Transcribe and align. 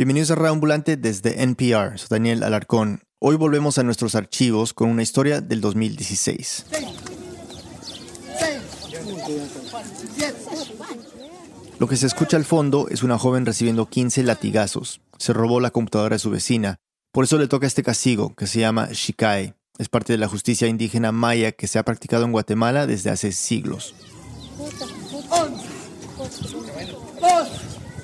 Bienvenidos 0.00 0.30
a 0.30 0.34
Radio 0.34 0.52
Ambulante 0.52 0.96
desde 0.96 1.42
NPR. 1.42 1.98
Soy 1.98 2.06
Daniel 2.08 2.42
Alarcón. 2.42 3.02
Hoy 3.18 3.36
volvemos 3.36 3.76
a 3.76 3.82
nuestros 3.82 4.14
archivos 4.14 4.72
con 4.72 4.88
una 4.88 5.02
historia 5.02 5.42
del 5.42 5.60
2016. 5.60 6.64
Lo 11.78 11.86
que 11.86 11.98
se 11.98 12.06
escucha 12.06 12.38
al 12.38 12.46
fondo 12.46 12.88
es 12.88 13.02
una 13.02 13.18
joven 13.18 13.44
recibiendo 13.44 13.90
15 13.90 14.22
latigazos. 14.22 15.02
Se 15.18 15.34
robó 15.34 15.60
la 15.60 15.70
computadora 15.70 16.14
de 16.14 16.20
su 16.20 16.30
vecina. 16.30 16.78
Por 17.12 17.24
eso 17.24 17.36
le 17.36 17.46
toca 17.46 17.66
este 17.66 17.82
castigo, 17.82 18.34
que 18.34 18.46
se 18.46 18.60
llama 18.60 18.88
Shikai. 18.90 19.52
Es 19.76 19.90
parte 19.90 20.14
de 20.14 20.18
la 20.18 20.28
justicia 20.28 20.66
indígena 20.66 21.12
maya 21.12 21.52
que 21.52 21.68
se 21.68 21.78
ha 21.78 21.82
practicado 21.82 22.24
en 22.24 22.32
Guatemala 22.32 22.86
desde 22.86 23.10
hace 23.10 23.32
siglos. 23.32 23.94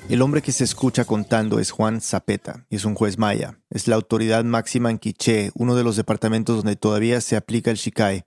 El 0.09 0.21
hombre 0.21 0.41
que 0.41 0.53
se 0.53 0.63
escucha 0.63 1.03
contando 1.03 1.59
es 1.59 1.71
Juan 1.71 1.99
Zapeta 1.99 2.65
y 2.69 2.77
es 2.77 2.85
un 2.85 2.95
juez 2.95 3.17
maya. 3.17 3.59
Es 3.69 3.89
la 3.89 3.97
autoridad 3.97 4.45
máxima 4.45 4.89
en 4.89 4.99
Quiché, 4.99 5.51
uno 5.53 5.75
de 5.75 5.83
los 5.83 5.97
departamentos 5.97 6.55
donde 6.55 6.77
todavía 6.77 7.19
se 7.19 7.35
aplica 7.35 7.71
el 7.71 7.77
Shikai. 7.77 8.23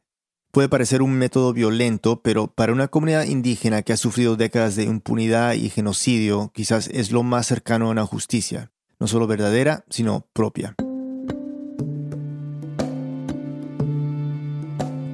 Puede 0.53 0.69
parecer 0.69 1.01
un 1.01 1.15
método 1.15 1.55
violento, 1.55 2.21
pero 2.21 2.49
para 2.49 2.75
una 2.75 2.89
comunidad 2.89 3.25
indígena 3.25 3.81
que 3.81 3.95
ha 3.95 3.97
sufrido 3.97 4.37
décadas 4.37 4.77
de 4.77 4.85
impunidad 4.85 5.55
y 5.55 5.71
genocidio, 5.71 6.51
quizás 6.55 6.89
es 6.89 7.13
lo 7.13 7.23
más 7.23 7.47
cercano 7.47 7.87
a 7.87 7.93
una 7.93 8.05
justicia, 8.05 8.71
no 8.99 9.07
solo 9.07 9.27
verdadera, 9.27 9.87
sino 9.89 10.27
propia. 10.35 10.77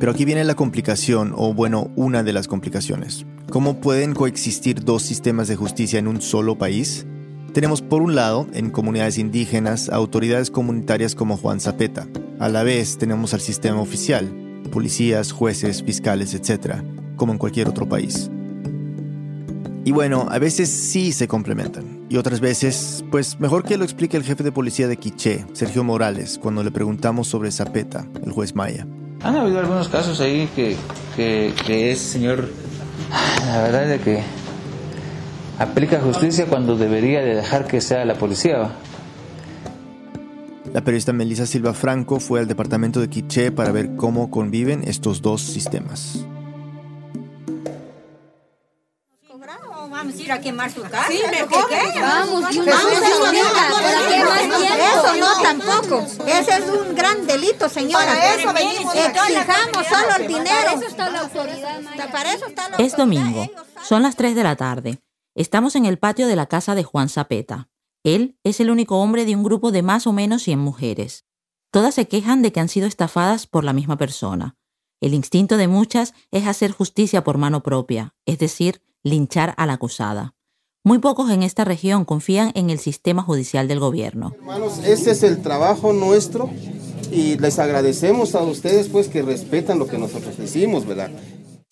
Pero 0.01 0.11
aquí 0.11 0.25
viene 0.25 0.43
la 0.43 0.57
complicación, 0.57 1.33
o 1.37 1.55
bueno, 1.55 1.93
una 1.95 2.25
de 2.25 2.33
las 2.33 2.49
complicaciones. 2.49 3.25
¿Cómo 3.51 3.81
pueden 3.81 4.13
coexistir 4.13 4.85
dos 4.85 5.03
sistemas 5.03 5.47
de 5.47 5.55
justicia 5.55 6.01
en 6.01 6.09
un 6.09 6.21
solo 6.21 6.59
país? 6.59 7.07
Tenemos 7.53 7.81
por 7.81 8.03
un 8.03 8.17
lado, 8.17 8.49
en 8.53 8.71
comunidades 8.71 9.19
indígenas, 9.19 9.89
autoridades 9.89 10.51
comunitarias 10.51 11.15
como 11.15 11.37
Juan 11.37 11.61
Zapeta. 11.61 12.09
A 12.41 12.49
la 12.49 12.65
vez 12.65 12.99
tenemos 12.99 13.35
al 13.35 13.41
sistema 13.41 13.81
oficial, 13.81 14.29
policías, 14.73 15.31
jueces, 15.31 15.85
fiscales, 15.85 16.35
etc., 16.35 16.83
como 17.15 17.33
en 17.33 17.39
cualquier 17.39 17.69
otro 17.69 17.89
país. 17.89 18.31
Y 19.85 19.93
bueno, 19.93 20.27
a 20.29 20.41
veces 20.41 20.69
sí 20.69 21.13
se 21.13 21.29
complementan. 21.29 22.05
Y 22.09 22.17
otras 22.17 22.41
veces, 22.41 23.05
pues 23.13 23.39
mejor 23.39 23.63
que 23.63 23.79
lo 23.79 23.85
explique 23.85 24.17
el 24.17 24.25
jefe 24.25 24.43
de 24.43 24.51
policía 24.51 24.89
de 24.89 24.97
Quiché, 24.97 25.47
Sergio 25.53 25.85
Morales, 25.85 26.39
cuando 26.43 26.65
le 26.65 26.73
preguntamos 26.73 27.29
sobre 27.29 27.53
Zapeta, 27.53 28.07
el 28.25 28.33
juez 28.33 28.57
Maya. 28.57 28.89
Han 29.23 29.37
habido 29.37 29.61
algunos 29.61 29.89
casos 29.89 30.21
ahí 30.21 30.49
que, 30.57 30.77
que, 31.15 31.55
que 31.65 31.93
es 31.93 32.01
señor, 32.01 32.49
la 33.11 33.63
verdad 33.63 33.91
es 33.91 34.01
que 34.03 34.23
aplica 35.59 36.01
justicia 36.01 36.47
cuando 36.47 36.77
debería 36.77 37.21
de 37.21 37.35
dejar 37.35 37.67
que 37.67 37.81
sea 37.81 38.05
la 38.05 38.15
policía. 38.15 38.71
La 40.73 40.83
periodista 40.83 41.13
Melissa 41.13 41.47
Silva 41.47 41.73
Franco 41.73 42.21
fue 42.21 42.41
al 42.41 42.49
departamento 42.49 43.01
de 43.01 43.09
Quiché 43.09 43.51
para 43.51 43.73
ver 43.73 43.97
cómo 43.97 44.31
conviven 44.31 44.83
estos 44.87 45.23
dos 45.23 45.41
sistemas. 45.41 46.27
Ir 50.27 50.33
a 50.33 50.41
quemar 50.41 50.71
su 50.71 50.83
casa. 50.83 51.09
Sí, 51.09 51.21
mejor. 51.31 51.67
Vamos, 52.01 52.51
de 52.51 52.61
una 52.61 52.73
vez, 52.73 53.01
¿Para 53.83 54.09
qué 54.09 54.25
más 54.25 54.61
tiempo? 54.61 54.75
Eso 54.75 55.17
no, 55.17 55.43
tampoco. 55.43 56.07
Ese 56.27 56.57
es 56.57 56.69
un 56.69 56.95
gran 56.95 57.27
delito, 57.27 57.69
señora. 57.69 58.05
Para 58.05 58.35
eso 58.35 58.53
venimos. 58.53 58.95
Exijamos 58.95 59.87
solo 59.87 60.17
el 60.19 60.27
dinero. 60.27 60.47
Para 60.47 60.73
eso 60.75 60.87
está 60.87 61.11
la 61.11 61.21
autoridad. 61.21 61.81
Maya. 61.81 62.13
Para 62.13 62.33
eso 62.35 62.47
está 62.47 62.69
la 62.71 62.77
Es 62.77 62.97
domingo. 62.97 63.51
Son 63.83 64.03
las 64.03 64.17
3 64.17 64.35
de 64.35 64.43
la 64.43 64.57
tarde. 64.57 64.99
Estamos 65.35 65.77
en 65.77 65.87
el 65.87 65.99
patio 65.99 66.27
de 66.27 66.37
la 66.37 66.47
casa 66.47 66.75
de 66.75 66.85
Juan 66.85 67.09
Zapeta. 67.09 67.69
Él 68.03 68.39
es 68.45 68.61
el 68.61 68.71
único 68.71 68.99
hombre 68.99 69.25
de 69.25 69.35
un 69.35 69.43
grupo 69.43 69.71
de 69.71 69.83
más 69.83 70.07
o 70.07 70.13
menos 70.13 70.43
100 70.43 70.59
mujeres. 70.59 71.25
Todas 71.71 71.95
se 71.95 72.09
quejan 72.09 72.43
de 72.43 72.53
que 72.53 72.61
han 72.61 72.69
sido 72.69 72.87
estafadas 72.87 73.47
por 73.47 73.65
la 73.65 73.73
misma 73.73 73.99
persona. 73.99 74.57
El 75.01 75.13
instinto 75.13 75.57
de 75.57 75.69
muchas 75.69 76.15
es 76.31 76.47
hacer 76.47 76.73
justicia 76.73 77.23
por 77.23 77.37
mano 77.37 77.63
propia, 77.63 78.15
es 78.25 78.39
decir, 78.39 78.81
linchar 79.07 79.55
a 79.57 79.67
la 79.67 79.75
acusada. 79.75 80.35
Muy 80.83 80.99
pocos 80.99 81.31
en 81.31 81.43
esta 81.43 81.65
región 81.65 82.05
confían 82.05 82.53
en 82.55 82.71
el 82.71 82.79
sistema 82.79 83.23
judicial 83.23 83.67
del 83.69 83.81
gobierno. 83.81 84.33
Hermanos, 84.37 84.79
ese 84.85 85.11
es 85.11 85.23
el 85.23 85.43
trabajo 85.43 85.93
nuestro 85.93 86.51
y 87.11 87.39
les 87.39 87.59
agradecemos 87.59 88.35
a 88.35 88.43
ustedes 88.43 88.89
pues 88.89 89.09
que 89.09 89.23
respetan 89.23 89.79
lo 89.79 89.87
que 89.87 89.99
nosotros 89.99 90.37
decimos, 90.37 90.87
¿verdad? 90.87 91.11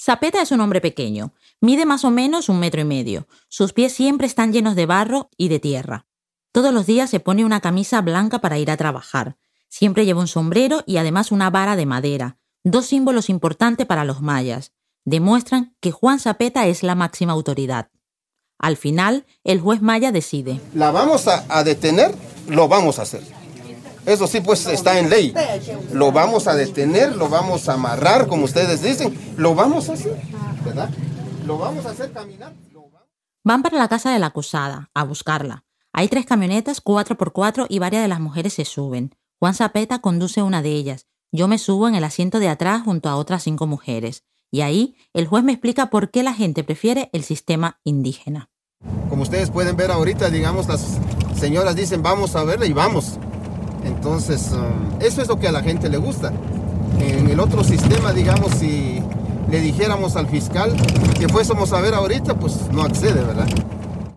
Zapeta 0.00 0.42
es 0.42 0.50
un 0.50 0.60
hombre 0.60 0.80
pequeño, 0.80 1.32
mide 1.60 1.86
más 1.86 2.04
o 2.04 2.10
menos 2.10 2.48
un 2.48 2.58
metro 2.58 2.80
y 2.80 2.84
medio. 2.84 3.26
Sus 3.48 3.72
pies 3.72 3.92
siempre 3.92 4.26
están 4.26 4.52
llenos 4.52 4.74
de 4.74 4.86
barro 4.86 5.30
y 5.36 5.48
de 5.48 5.60
tierra. 5.60 6.06
Todos 6.52 6.74
los 6.74 6.86
días 6.86 7.08
se 7.08 7.20
pone 7.20 7.44
una 7.44 7.60
camisa 7.60 8.02
blanca 8.02 8.40
para 8.40 8.58
ir 8.58 8.70
a 8.70 8.76
trabajar. 8.76 9.38
Siempre 9.68 10.04
lleva 10.04 10.20
un 10.20 10.28
sombrero 10.28 10.82
y 10.86 10.98
además 10.98 11.32
una 11.32 11.50
vara 11.50 11.74
de 11.74 11.86
madera, 11.86 12.38
dos 12.64 12.86
símbolos 12.86 13.30
importantes 13.30 13.86
para 13.86 14.04
los 14.04 14.20
mayas. 14.20 14.72
Demuestran 15.04 15.76
que 15.80 15.90
Juan 15.92 16.18
Zapeta 16.18 16.66
es 16.66 16.82
la 16.82 16.94
máxima 16.94 17.32
autoridad. 17.32 17.90
Al 18.58 18.76
final, 18.76 19.26
el 19.42 19.60
juez 19.60 19.82
maya 19.82 20.12
decide. 20.12 20.60
La 20.74 20.90
vamos 20.90 21.28
a, 21.28 21.44
a 21.48 21.62
detener, 21.64 22.14
lo 22.48 22.68
vamos 22.68 22.98
a 22.98 23.02
hacer. 23.02 23.22
Eso 24.06 24.26
sí, 24.26 24.40
pues 24.40 24.66
está 24.66 24.98
en 24.98 25.10
ley. 25.10 25.34
Lo 25.92 26.12
vamos 26.12 26.46
a 26.46 26.54
detener, 26.54 27.16
lo 27.16 27.28
vamos 27.28 27.68
a 27.68 27.74
amarrar, 27.74 28.26
como 28.26 28.44
ustedes 28.44 28.82
dicen. 28.82 29.18
Lo 29.36 29.54
vamos 29.54 29.88
a 29.88 29.94
hacer, 29.94 30.20
¿verdad? 30.64 30.90
Lo 31.46 31.58
vamos 31.58 31.86
a 31.86 31.90
hacer 31.90 32.12
caminar. 32.12 32.52
lo 32.72 32.90
Van 33.42 33.62
para 33.62 33.78
la 33.78 33.88
casa 33.88 34.10
de 34.10 34.18
la 34.18 34.26
acusada, 34.26 34.90
a 34.94 35.04
buscarla. 35.04 35.64
Hay 35.92 36.08
tres 36.08 36.26
camionetas, 36.26 36.80
cuatro 36.80 37.16
por 37.16 37.32
cuatro, 37.32 37.66
y 37.68 37.78
varias 37.78 38.02
de 38.02 38.08
las 38.08 38.20
mujeres 38.20 38.54
se 38.54 38.64
suben. 38.64 39.14
Juan 39.38 39.54
Zapeta 39.54 40.00
conduce 40.00 40.42
una 40.42 40.62
de 40.62 40.70
ellas. 40.70 41.06
Yo 41.30 41.48
me 41.48 41.58
subo 41.58 41.88
en 41.88 41.94
el 41.94 42.04
asiento 42.04 42.38
de 42.38 42.48
atrás 42.48 42.82
junto 42.82 43.08
a 43.08 43.16
otras 43.16 43.42
cinco 43.42 43.66
mujeres. 43.66 44.24
Y 44.54 44.60
ahí 44.60 44.94
el 45.14 45.26
juez 45.26 45.42
me 45.42 45.50
explica 45.50 45.90
por 45.90 46.12
qué 46.12 46.22
la 46.22 46.32
gente 46.32 46.62
prefiere 46.62 47.10
el 47.12 47.24
sistema 47.24 47.80
indígena. 47.82 48.50
Como 49.10 49.24
ustedes 49.24 49.50
pueden 49.50 49.76
ver 49.76 49.90
ahorita, 49.90 50.30
digamos, 50.30 50.68
las 50.68 50.96
señoras 51.34 51.74
dicen 51.74 52.04
vamos 52.04 52.36
a 52.36 52.44
verla 52.44 52.64
y 52.64 52.72
vamos. 52.72 53.18
Entonces, 53.82 54.52
um, 54.52 55.00
eso 55.00 55.22
es 55.22 55.26
lo 55.26 55.40
que 55.40 55.48
a 55.48 55.52
la 55.52 55.60
gente 55.60 55.88
le 55.88 55.96
gusta. 55.96 56.32
En 57.00 57.28
el 57.28 57.40
otro 57.40 57.64
sistema, 57.64 58.12
digamos, 58.12 58.52
si 58.52 59.02
le 59.50 59.60
dijéramos 59.60 60.14
al 60.14 60.28
fiscal 60.28 60.72
que 61.18 61.28
fuésemos 61.28 61.72
a 61.72 61.80
ver 61.80 61.94
ahorita, 61.94 62.38
pues 62.38 62.70
no 62.70 62.82
accede, 62.82 63.24
¿verdad? 63.24 63.48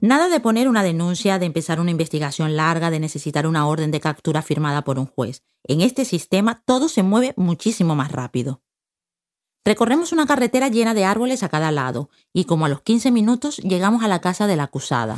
Nada 0.01 0.29
de 0.29 0.39
poner 0.39 0.67
una 0.67 0.83
denuncia, 0.83 1.39
de 1.39 1.47
empezar 1.47 1.79
una 1.79 1.89
investigación 1.89 2.55
larga, 2.55 2.91
de 2.91 2.99
necesitar 2.99 3.47
una 3.47 3.65
orden 3.65 3.89
de 3.89 4.01
captura 4.01 4.43
firmada 4.43 4.83
por 4.83 4.99
un 4.99 5.07
juez. 5.07 5.41
En 5.63 5.81
este 5.81 6.05
sistema 6.05 6.61
todo 6.63 6.89
se 6.89 7.01
mueve 7.01 7.33
muchísimo 7.37 7.95
más 7.95 8.11
rápido. 8.11 8.61
Recorremos 9.67 10.13
una 10.13 10.25
carretera 10.25 10.69
llena 10.69 10.93
de 10.93 11.03
árboles 11.03 11.43
a 11.43 11.49
cada 11.49 11.71
lado 11.71 12.09
y 12.31 12.45
como 12.45 12.65
a 12.65 12.69
los 12.69 12.83
15 12.83 13.11
minutos 13.11 13.57
llegamos 13.57 14.01
a 14.01 14.07
la 14.07 14.21
casa 14.21 14.47
de 14.47 14.55
la 14.55 14.63
acusada. 14.63 15.17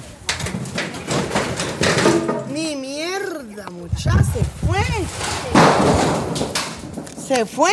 Ni 2.52 2.76
mierda, 2.76 3.70
mucha, 3.70 4.12
se 4.24 4.44
fue. 4.66 4.82
¿Se 7.16 7.46
fue? 7.46 7.70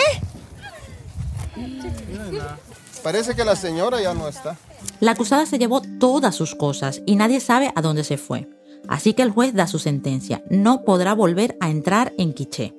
Parece 3.02 3.34
que 3.34 3.46
la 3.46 3.56
señora 3.56 4.02
ya 4.02 4.12
no 4.12 4.28
está. 4.28 4.58
La 5.00 5.12
acusada 5.12 5.46
se 5.46 5.56
llevó 5.56 5.80
todas 5.80 6.34
sus 6.34 6.54
cosas 6.54 7.00
y 7.06 7.16
nadie 7.16 7.40
sabe 7.40 7.72
a 7.74 7.80
dónde 7.80 8.04
se 8.04 8.18
fue. 8.18 8.50
Así 8.86 9.14
que 9.14 9.22
el 9.22 9.30
juez 9.30 9.54
da 9.54 9.66
su 9.66 9.78
sentencia. 9.78 10.44
No 10.50 10.84
podrá 10.84 11.14
volver 11.14 11.56
a 11.58 11.70
entrar 11.70 12.12
en 12.18 12.34
Quiché. 12.34 12.74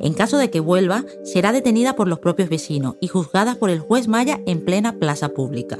En 0.00 0.14
caso 0.14 0.38
de 0.38 0.50
que 0.50 0.60
vuelva, 0.60 1.04
será 1.24 1.52
detenida 1.52 1.96
por 1.96 2.08
los 2.08 2.18
propios 2.18 2.48
vecinos 2.48 2.96
y 3.00 3.08
juzgada 3.08 3.54
por 3.54 3.70
el 3.70 3.80
juez 3.80 4.08
Maya 4.08 4.40
en 4.46 4.64
plena 4.64 4.98
plaza 4.98 5.30
pública. 5.30 5.78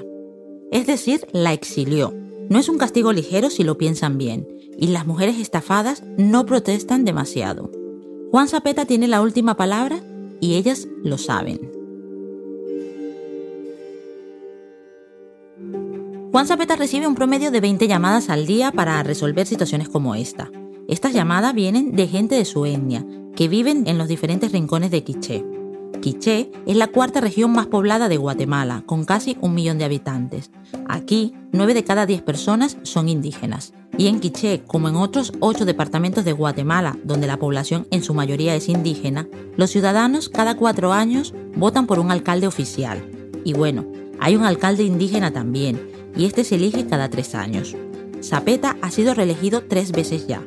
Es 0.70 0.86
decir, 0.86 1.26
la 1.32 1.52
exilió. 1.52 2.14
No 2.48 2.58
es 2.58 2.68
un 2.68 2.78
castigo 2.78 3.12
ligero 3.12 3.50
si 3.50 3.64
lo 3.64 3.76
piensan 3.76 4.18
bien, 4.18 4.48
y 4.78 4.88
las 4.88 5.06
mujeres 5.06 5.38
estafadas 5.38 6.02
no 6.16 6.46
protestan 6.46 7.04
demasiado. 7.04 7.70
Juan 8.30 8.48
Zapeta 8.48 8.84
tiene 8.84 9.08
la 9.08 9.22
última 9.22 9.56
palabra 9.56 10.00
y 10.40 10.54
ellas 10.54 10.88
lo 11.02 11.18
saben. 11.18 11.76
Juan 16.30 16.46
Zapeta 16.46 16.76
recibe 16.76 17.06
un 17.06 17.14
promedio 17.14 17.50
de 17.50 17.60
20 17.60 17.88
llamadas 17.88 18.28
al 18.28 18.46
día 18.46 18.70
para 18.70 19.02
resolver 19.02 19.46
situaciones 19.46 19.88
como 19.88 20.14
esta. 20.14 20.50
Estas 20.88 21.12
llamadas 21.12 21.52
vienen 21.52 21.96
de 21.96 22.06
gente 22.06 22.36
de 22.36 22.44
su 22.44 22.64
etnia, 22.64 23.04
que 23.34 23.48
viven 23.48 23.88
en 23.88 23.98
los 23.98 24.06
diferentes 24.06 24.52
rincones 24.52 24.92
de 24.92 25.02
Quiché. 25.02 25.44
Quiché 26.00 26.52
es 26.64 26.76
la 26.76 26.86
cuarta 26.86 27.20
región 27.20 27.52
más 27.52 27.66
poblada 27.66 28.08
de 28.08 28.16
Guatemala, 28.16 28.84
con 28.86 29.04
casi 29.04 29.36
un 29.40 29.54
millón 29.54 29.78
de 29.78 29.84
habitantes. 29.84 30.52
Aquí, 30.88 31.34
9 31.50 31.74
de 31.74 31.82
cada 31.82 32.06
10 32.06 32.22
personas 32.22 32.76
son 32.84 33.08
indígenas. 33.08 33.72
Y 33.98 34.06
en 34.06 34.20
Quiché, 34.20 34.62
como 34.64 34.88
en 34.88 34.94
otros 34.94 35.32
8 35.40 35.64
departamentos 35.64 36.24
de 36.24 36.32
Guatemala, 36.32 36.96
donde 37.02 37.26
la 37.26 37.38
población 37.38 37.88
en 37.90 38.04
su 38.04 38.14
mayoría 38.14 38.54
es 38.54 38.68
indígena, 38.68 39.26
los 39.56 39.70
ciudadanos 39.70 40.28
cada 40.28 40.56
cuatro 40.56 40.92
años 40.92 41.34
votan 41.56 41.86
por 41.88 41.98
un 41.98 42.12
alcalde 42.12 42.46
oficial. 42.46 43.04
Y 43.44 43.54
bueno, 43.54 43.86
hay 44.20 44.36
un 44.36 44.44
alcalde 44.44 44.84
indígena 44.84 45.32
también, 45.32 45.80
y 46.16 46.26
este 46.26 46.44
se 46.44 46.54
elige 46.54 46.86
cada 46.86 47.10
tres 47.10 47.34
años. 47.34 47.74
Zapeta 48.22 48.76
ha 48.82 48.90
sido 48.92 49.14
reelegido 49.14 49.64
tres 49.64 49.90
veces 49.90 50.28
ya. 50.28 50.42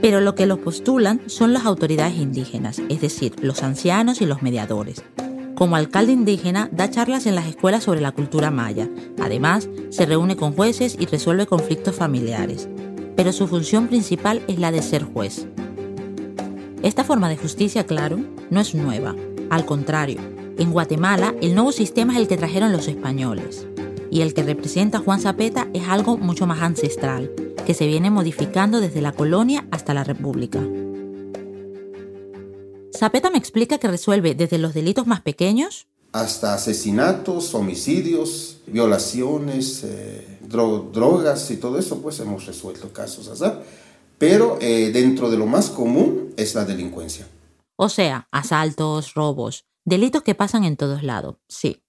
Pero 0.00 0.20
lo 0.20 0.34
que 0.34 0.46
los 0.46 0.58
postulan 0.58 1.20
son 1.26 1.52
las 1.52 1.66
autoridades 1.66 2.16
indígenas, 2.16 2.80
es 2.88 3.00
decir, 3.00 3.34
los 3.42 3.62
ancianos 3.62 4.20
y 4.20 4.26
los 4.26 4.42
mediadores. 4.42 5.02
Como 5.54 5.76
alcalde 5.76 6.12
indígena, 6.12 6.70
da 6.72 6.90
charlas 6.90 7.26
en 7.26 7.34
las 7.34 7.46
escuelas 7.46 7.84
sobre 7.84 8.00
la 8.00 8.12
cultura 8.12 8.50
maya. 8.50 8.88
Además, 9.20 9.68
se 9.90 10.06
reúne 10.06 10.34
con 10.34 10.54
jueces 10.54 10.96
y 10.98 11.04
resuelve 11.04 11.46
conflictos 11.46 11.94
familiares. 11.94 12.66
Pero 13.14 13.30
su 13.30 13.46
función 13.46 13.88
principal 13.88 14.42
es 14.48 14.58
la 14.58 14.72
de 14.72 14.80
ser 14.80 15.02
juez. 15.02 15.46
Esta 16.82 17.04
forma 17.04 17.28
de 17.28 17.36
justicia, 17.36 17.84
claro, 17.84 18.18
no 18.48 18.58
es 18.58 18.74
nueva. 18.74 19.14
Al 19.50 19.66
contrario, 19.66 20.18
en 20.56 20.72
Guatemala 20.72 21.34
el 21.42 21.54
nuevo 21.54 21.72
sistema 21.72 22.14
es 22.14 22.20
el 22.20 22.28
que 22.28 22.38
trajeron 22.38 22.72
los 22.72 22.88
españoles. 22.88 23.66
Y 24.10 24.22
el 24.22 24.32
que 24.32 24.42
representa 24.42 24.98
Juan 24.98 25.20
Zapeta 25.20 25.68
es 25.74 25.86
algo 25.88 26.16
mucho 26.16 26.46
más 26.46 26.62
ancestral, 26.62 27.30
que 27.70 27.74
se 27.74 27.86
viene 27.86 28.10
modificando 28.10 28.80
desde 28.80 29.00
la 29.00 29.12
colonia 29.12 29.64
hasta 29.70 29.94
la 29.94 30.02
república. 30.02 30.58
Zapeta 32.92 33.30
me 33.30 33.38
explica 33.38 33.78
que 33.78 33.86
resuelve 33.86 34.34
desde 34.34 34.58
los 34.58 34.74
delitos 34.74 35.06
más 35.06 35.20
pequeños 35.20 35.86
hasta 36.10 36.52
asesinatos, 36.52 37.54
homicidios, 37.54 38.56
violaciones, 38.66 39.84
eh, 39.84 40.38
drogas 40.40 41.48
y 41.52 41.58
todo 41.58 41.78
eso, 41.78 42.02
pues 42.02 42.18
hemos 42.18 42.44
resuelto 42.44 42.92
casos 42.92 43.28
así. 43.28 43.44
Pero 44.18 44.58
eh, 44.60 44.90
dentro 44.92 45.30
de 45.30 45.38
lo 45.38 45.46
más 45.46 45.70
común 45.70 46.34
es 46.36 46.56
la 46.56 46.64
delincuencia. 46.64 47.28
O 47.76 47.88
sea, 47.88 48.26
asaltos, 48.32 49.14
robos, 49.14 49.64
delitos 49.84 50.24
que 50.24 50.34
pasan 50.34 50.64
en 50.64 50.76
todos 50.76 51.04
lados, 51.04 51.36
sí. 51.46 51.84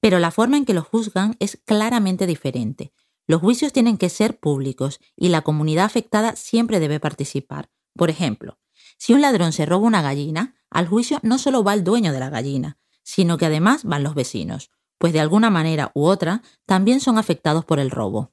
Pero 0.00 0.20
la 0.20 0.30
forma 0.30 0.56
en 0.56 0.66
que 0.66 0.72
los 0.74 0.86
juzgan 0.86 1.34
es 1.40 1.58
claramente 1.64 2.28
diferente. 2.28 2.92
Los 3.26 3.40
juicios 3.40 3.72
tienen 3.72 3.98
que 3.98 4.08
ser 4.08 4.38
públicos 4.38 5.00
y 5.16 5.28
la 5.28 5.42
comunidad 5.42 5.84
afectada 5.84 6.36
siempre 6.36 6.80
debe 6.80 7.00
participar. 7.00 7.70
Por 7.94 8.10
ejemplo, 8.10 8.58
si 8.98 9.12
un 9.12 9.20
ladrón 9.20 9.52
se 9.52 9.66
roba 9.66 9.86
una 9.86 10.02
gallina, 10.02 10.54
al 10.70 10.86
juicio 10.86 11.18
no 11.22 11.38
solo 11.38 11.64
va 11.64 11.74
el 11.74 11.84
dueño 11.84 12.12
de 12.12 12.20
la 12.20 12.30
gallina, 12.30 12.78
sino 13.02 13.38
que 13.38 13.46
además 13.46 13.84
van 13.84 14.02
los 14.02 14.14
vecinos, 14.14 14.70
pues 14.98 15.12
de 15.12 15.20
alguna 15.20 15.50
manera 15.50 15.90
u 15.94 16.04
otra 16.04 16.42
también 16.66 17.00
son 17.00 17.18
afectados 17.18 17.64
por 17.64 17.78
el 17.78 17.90
robo. 17.90 18.32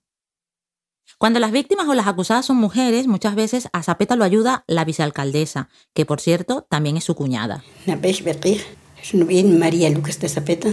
Cuando 1.18 1.40
las 1.40 1.52
víctimas 1.52 1.88
o 1.88 1.94
las 1.94 2.08
acusadas 2.08 2.46
son 2.46 2.58
mujeres, 2.58 3.08
muchas 3.08 3.36
veces 3.36 3.70
a 3.74 3.84
Zapeta 3.84 4.16
lo 4.16 4.24
ayuda 4.24 4.64
la 4.68 4.86
vicealcaldesa, 4.86 5.70
que 5.94 6.06
por 6.06 6.22
cierto 6.22 6.66
también 6.70 6.98
es 6.98 7.04
su 7.04 7.16
cuñada. 7.16 7.64
María 9.60 9.90
Lucas 9.90 10.20
de 10.20 10.30
Zapeta 10.30 10.70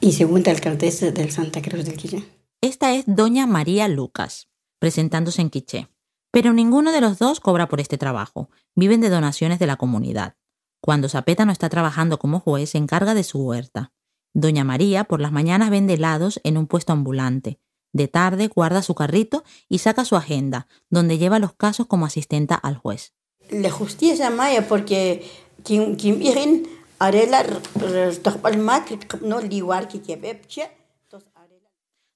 y 0.00 0.12
segunda 0.12 0.52
alcaldesa 0.52 1.10
del 1.10 1.32
Santa 1.32 1.60
Cruz 1.60 1.84
del 1.84 1.96
Quiché. 1.96 2.43
Esta 2.64 2.94
es 2.94 3.04
doña 3.06 3.46
María 3.46 3.88
Lucas, 3.88 4.48
presentándose 4.78 5.42
en 5.42 5.50
Quiché. 5.50 5.90
Pero 6.30 6.54
ninguno 6.54 6.92
de 6.92 7.02
los 7.02 7.18
dos 7.18 7.38
cobra 7.38 7.68
por 7.68 7.78
este 7.78 7.98
trabajo, 7.98 8.48
viven 8.74 9.02
de 9.02 9.10
donaciones 9.10 9.58
de 9.58 9.66
la 9.66 9.76
comunidad. 9.76 10.36
Cuando 10.80 11.10
Zapeta 11.10 11.44
no 11.44 11.52
está 11.52 11.68
trabajando 11.68 12.18
como 12.18 12.40
juez, 12.40 12.70
se 12.70 12.78
encarga 12.78 13.12
de 13.12 13.22
su 13.22 13.42
huerta. 13.42 13.92
Doña 14.32 14.64
María 14.64 15.04
por 15.04 15.20
las 15.20 15.30
mañanas 15.30 15.68
vende 15.68 15.92
helados 15.92 16.40
en 16.42 16.56
un 16.56 16.66
puesto 16.66 16.94
ambulante. 16.94 17.60
De 17.92 18.08
tarde 18.08 18.48
guarda 18.48 18.80
su 18.80 18.94
carrito 18.94 19.44
y 19.68 19.80
saca 19.80 20.06
su 20.06 20.16
agenda, 20.16 20.66
donde 20.88 21.18
lleva 21.18 21.38
los 21.38 21.52
casos 21.52 21.86
como 21.86 22.06
asistenta 22.06 22.54
al 22.54 22.78
juez. 22.78 23.12
La 23.50 23.70
justicia 23.70 24.30
maya 24.30 24.66
porque 24.66 25.30
quien 25.64 25.98
viene 25.98 26.62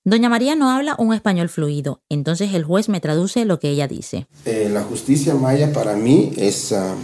Doña 0.08 0.30
María 0.30 0.54
no 0.54 0.70
habla 0.70 0.96
un 0.98 1.12
español 1.12 1.50
fluido, 1.50 2.00
entonces 2.08 2.54
el 2.54 2.64
juez 2.64 2.88
me 2.88 2.98
traduce 2.98 3.44
lo 3.44 3.60
que 3.60 3.68
ella 3.68 3.86
dice. 3.86 4.26
Eh, 4.46 4.70
la 4.72 4.82
justicia 4.82 5.34
maya 5.34 5.70
para 5.74 5.96
mí 5.96 6.32
es 6.38 6.72
ah, 6.72 6.94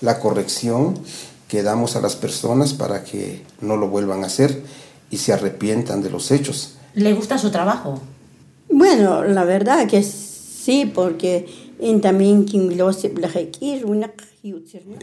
la 0.00 0.18
corrección 0.18 0.98
que 1.46 1.62
damos 1.62 1.94
a 1.94 2.00
las 2.00 2.16
personas 2.16 2.74
para 2.74 3.04
que 3.04 3.44
no 3.60 3.76
lo 3.76 3.88
vuelvan 3.88 4.24
a 4.24 4.26
hacer 4.26 4.60
y 5.08 5.18
se 5.18 5.32
arrepientan 5.32 6.02
de 6.02 6.10
los 6.10 6.32
hechos. 6.32 6.74
¿Le 6.94 7.12
gusta 7.12 7.38
su 7.38 7.52
trabajo? 7.52 8.00
Bueno, 8.68 9.22
la 9.22 9.44
verdad 9.44 9.86
que 9.86 10.02
sí, 10.02 10.90
porque 10.92 11.46
también 12.02 12.44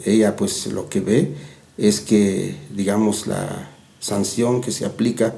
ella 0.03 0.35
pues 0.35 0.67
lo 0.67 0.89
que 0.89 0.99
ve 0.99 1.33
es 1.77 2.01
que 2.01 2.57
digamos 2.75 3.27
la 3.27 3.69
sanción 4.01 4.59
que 4.59 4.71
se 4.71 4.85
aplica 4.85 5.35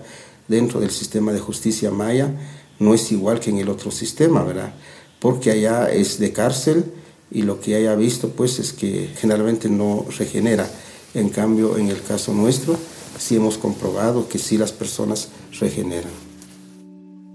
dentro 0.48 0.80
del 0.80 0.92
sistema 0.92 1.34
de 1.34 1.40
justicia 1.40 1.92
maya 1.92 2.32
no 2.80 2.94
es 2.94 3.12
igual 3.12 3.40
que 3.40 3.50
en 3.50 3.58
el 3.58 3.70
otro 3.70 3.92
sistema, 3.92 4.44
¿verdad? 4.44 4.74
Porque 5.20 5.52
allá 5.52 5.90
es 5.92 6.20
de 6.20 6.32
cárcel 6.32 6.94
y 7.32 7.42
lo 7.42 7.60
que 7.60 7.76
haya 7.76 7.96
visto 7.96 8.30
pues 8.30 8.60
es 8.60 8.74
que 8.74 9.10
generalmente 9.18 9.70
no 9.70 10.06
regenera. 10.18 10.70
En 11.14 11.30
cambio, 11.30 11.78
en 11.78 11.90
el 11.90 12.02
caso 12.02 12.34
nuestro, 12.34 12.78
sí 13.18 13.36
hemos 13.36 13.58
comprobado 13.58 14.30
que 14.30 14.38
sí 14.38 14.58
las 14.58 14.72
personas 14.72 15.30
regeneran. 15.60 16.12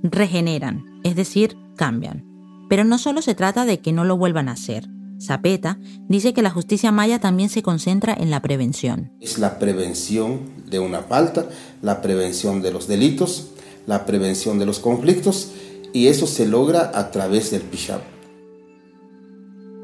Regeneran, 0.03 1.01
es 1.05 1.17
decir, 1.17 1.57
cambian. 1.77 2.25
Pero 2.69 2.85
no 2.85 2.99
solo 2.99 3.23
se 3.23 3.35
trata 3.35 3.65
de 3.65 3.81
que 3.81 3.93
no 3.93 4.05
lo 4.05 4.17
vuelvan 4.17 4.49
a 4.49 4.53
hacer. 4.53 4.89
Zapeta 5.23 5.79
dice 6.09 6.33
que 6.33 6.43
la 6.43 6.51
justicia 6.51 6.91
maya 6.91 7.21
también 7.21 7.49
se 7.49 7.63
concentra 7.63 8.15
en 8.15 8.31
la 8.31 8.43
prevención. 8.43 9.13
Es 9.21 9.39
la 9.39 9.59
prevención 9.59 10.41
de 10.69 10.81
una 10.81 11.03
falta, 11.03 11.49
la 11.81 12.03
prevención 12.03 12.61
de 12.63 12.73
los 12.73 12.89
delitos, 12.89 13.49
la 13.87 14.05
prevención 14.05 14.59
de 14.59 14.67
los 14.67 14.81
conflictos 14.81 15.53
y 15.93 16.09
eso 16.09 16.27
se 16.27 16.47
logra 16.47 16.91
a 16.95 17.11
través 17.11 17.51
del 17.51 17.63
PICHAP. 17.63 18.03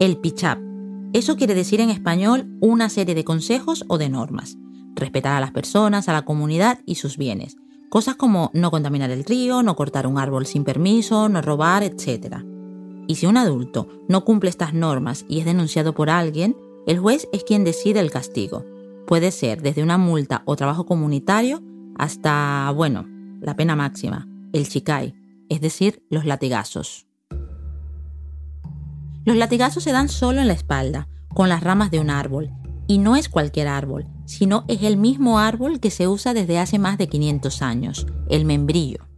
El 0.01 0.17
PICHAP. 0.17 0.59
Eso 1.13 1.37
quiere 1.37 1.55
decir 1.55 1.81
en 1.81 1.91
español 1.91 2.49
una 2.61 2.91
serie 2.91 3.15
de 3.15 3.25
consejos 3.25 3.85
o 3.89 3.99
de 3.99 4.09
normas. 4.09 4.57
Respetar 4.95 5.35
a 5.35 5.41
las 5.41 5.53
personas, 5.53 6.09
a 6.09 6.13
la 6.13 6.25
comunidad 6.25 6.81
y 6.85 6.97
sus 6.97 7.17
bienes. 7.17 7.57
Cosas 7.89 8.17
como 8.17 8.51
no 8.53 8.71
contaminar 8.71 9.11
el 9.11 9.25
río, 9.25 9.63
no 9.63 9.77
cortar 9.77 10.07
un 10.07 10.19
árbol 10.19 10.47
sin 10.47 10.65
permiso, 10.65 11.29
no 11.29 11.41
robar, 11.41 11.83
etc. 11.83 12.45
Y 13.09 13.17
si 13.17 13.27
un 13.27 13.39
adulto 13.39 13.89
no 14.07 14.25
cumple 14.25 14.51
estas 14.51 14.75
normas 14.75 15.25
y 15.29 15.41
es 15.41 15.47
denunciado 15.47 15.95
por 15.95 16.11
alguien, 16.11 16.55
el 16.87 16.99
juez 16.99 17.27
es 17.33 17.43
quien 17.43 17.65
decide 17.65 18.01
el 18.01 18.11
castigo. 18.11 18.65
Puede 19.07 19.31
ser 19.31 19.63
desde 19.63 19.83
una 19.83 19.97
multa 19.97 20.43
o 20.45 20.57
trabajo 20.57 20.85
comunitario 20.85 21.63
hasta, 21.97 22.71
bueno, 22.77 23.07
la 23.41 23.57
pena 23.57 23.75
máxima, 23.75 24.29
el 24.53 24.69
chicay, 24.69 25.15
es 25.49 25.63
decir, 25.63 26.05
los 26.11 26.27
latigazos. 26.27 27.07
Los 29.25 29.37
latigazos 29.37 29.83
se 29.83 29.93
dan 29.93 30.11
solo 30.11 30.43
en 30.43 30.49
la 30.49 30.55
espalda, 30.55 31.09
con 31.35 31.49
las 31.49 31.63
ramas 31.63 31.91
de 31.91 32.01
un 32.01 32.11
árbol, 32.11 32.51
y 32.87 32.99
no 32.99 33.17
es 33.17 33.31
cualquier 33.31 33.69
árbol, 33.69 34.07
sino 34.27 34.65
es 34.69 34.83
el 34.83 34.99
mismo 34.99 35.39
árbol 35.39 35.81
que 35.81 35.91
se 35.91 36.09
usa 36.09 36.35
desde 36.35 36.59
hace 36.59 36.79
más 36.79 36.99
de 36.99 37.09
500 37.09 37.63
años, 37.63 38.07
el 38.29 38.45
membrillo. 38.45 39.09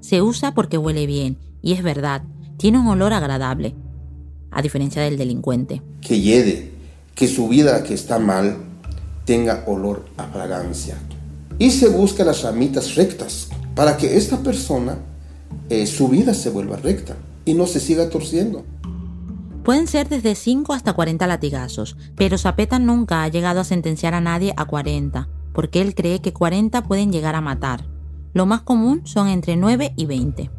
Se 0.00 0.22
usa 0.22 0.54
porque 0.54 0.78
huele 0.78 1.06
bien, 1.06 1.38
y 1.60 1.72
es 1.72 1.82
verdad, 1.82 2.22
tiene 2.58 2.78
un 2.78 2.88
olor 2.88 3.14
agradable, 3.14 3.74
a 4.50 4.60
diferencia 4.60 5.00
del 5.00 5.16
delincuente. 5.16 5.80
Que 6.00 6.20
llegue, 6.20 6.72
que 7.14 7.28
su 7.28 7.48
vida 7.48 7.82
que 7.84 7.94
está 7.94 8.18
mal 8.18 8.56
tenga 9.24 9.62
olor 9.66 10.04
a 10.16 10.24
fragancia. 10.24 10.98
Y 11.58 11.70
se 11.70 11.88
busca 11.88 12.24
las 12.24 12.42
ramitas 12.42 12.96
rectas 12.96 13.48
para 13.74 13.96
que 13.96 14.16
esta 14.16 14.42
persona, 14.42 14.98
eh, 15.70 15.86
su 15.86 16.08
vida 16.08 16.34
se 16.34 16.50
vuelva 16.50 16.76
recta 16.76 17.16
y 17.44 17.54
no 17.54 17.66
se 17.66 17.80
siga 17.80 18.10
torciendo. 18.10 18.64
Pueden 19.62 19.86
ser 19.86 20.08
desde 20.08 20.34
5 20.34 20.72
hasta 20.72 20.94
40 20.94 21.26
latigazos, 21.26 21.96
pero 22.16 22.38
Zapeta 22.38 22.78
nunca 22.78 23.22
ha 23.22 23.28
llegado 23.28 23.60
a 23.60 23.64
sentenciar 23.64 24.14
a 24.14 24.20
nadie 24.20 24.52
a 24.56 24.64
40, 24.64 25.28
porque 25.52 25.80
él 25.80 25.94
cree 25.94 26.20
que 26.20 26.32
40 26.32 26.82
pueden 26.84 27.12
llegar 27.12 27.36
a 27.36 27.40
matar. 27.40 27.84
Lo 28.32 28.46
más 28.46 28.62
común 28.62 29.02
son 29.04 29.28
entre 29.28 29.56
9 29.56 29.92
y 29.96 30.06
20. 30.06 30.57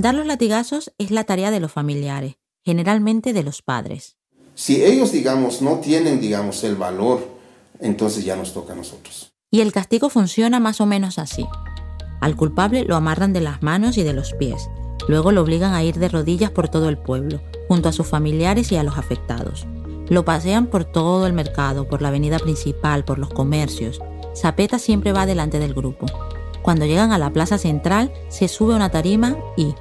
Dar 0.00 0.14
los 0.14 0.26
latigazos 0.26 0.92
es 0.98 1.10
la 1.10 1.24
tarea 1.24 1.50
de 1.50 1.58
los 1.58 1.72
familiares, 1.72 2.36
generalmente 2.64 3.32
de 3.32 3.42
los 3.42 3.62
padres. 3.62 4.16
Si 4.54 4.84
ellos, 4.84 5.10
digamos, 5.10 5.60
no 5.60 5.80
tienen, 5.80 6.20
digamos, 6.20 6.62
el 6.62 6.76
valor, 6.76 7.26
entonces 7.80 8.24
ya 8.24 8.36
nos 8.36 8.54
toca 8.54 8.74
a 8.74 8.76
nosotros. 8.76 9.32
Y 9.50 9.60
el 9.60 9.72
castigo 9.72 10.08
funciona 10.08 10.60
más 10.60 10.80
o 10.80 10.86
menos 10.86 11.18
así. 11.18 11.44
Al 12.20 12.36
culpable 12.36 12.84
lo 12.84 12.94
amarran 12.94 13.32
de 13.32 13.40
las 13.40 13.60
manos 13.64 13.98
y 13.98 14.04
de 14.04 14.12
los 14.12 14.34
pies. 14.34 14.70
Luego 15.08 15.32
lo 15.32 15.42
obligan 15.42 15.74
a 15.74 15.82
ir 15.82 15.96
de 15.96 16.08
rodillas 16.08 16.52
por 16.52 16.68
todo 16.68 16.88
el 16.88 16.98
pueblo, 16.98 17.40
junto 17.66 17.88
a 17.88 17.92
sus 17.92 18.06
familiares 18.06 18.70
y 18.70 18.76
a 18.76 18.84
los 18.84 18.98
afectados. 18.98 19.66
Lo 20.08 20.24
pasean 20.24 20.68
por 20.68 20.84
todo 20.84 21.26
el 21.26 21.32
mercado, 21.32 21.88
por 21.88 22.02
la 22.02 22.08
avenida 22.08 22.38
principal, 22.38 23.04
por 23.04 23.18
los 23.18 23.30
comercios. 23.30 23.98
Zapeta 24.36 24.78
siempre 24.78 25.10
va 25.10 25.26
delante 25.26 25.58
del 25.58 25.74
grupo. 25.74 26.06
Cuando 26.62 26.86
llegan 26.86 27.10
a 27.10 27.18
la 27.18 27.32
plaza 27.32 27.58
central, 27.58 28.12
se 28.28 28.46
sube 28.46 28.74
a 28.74 28.76
una 28.76 28.90
tarima 28.90 29.36
y, 29.56 29.74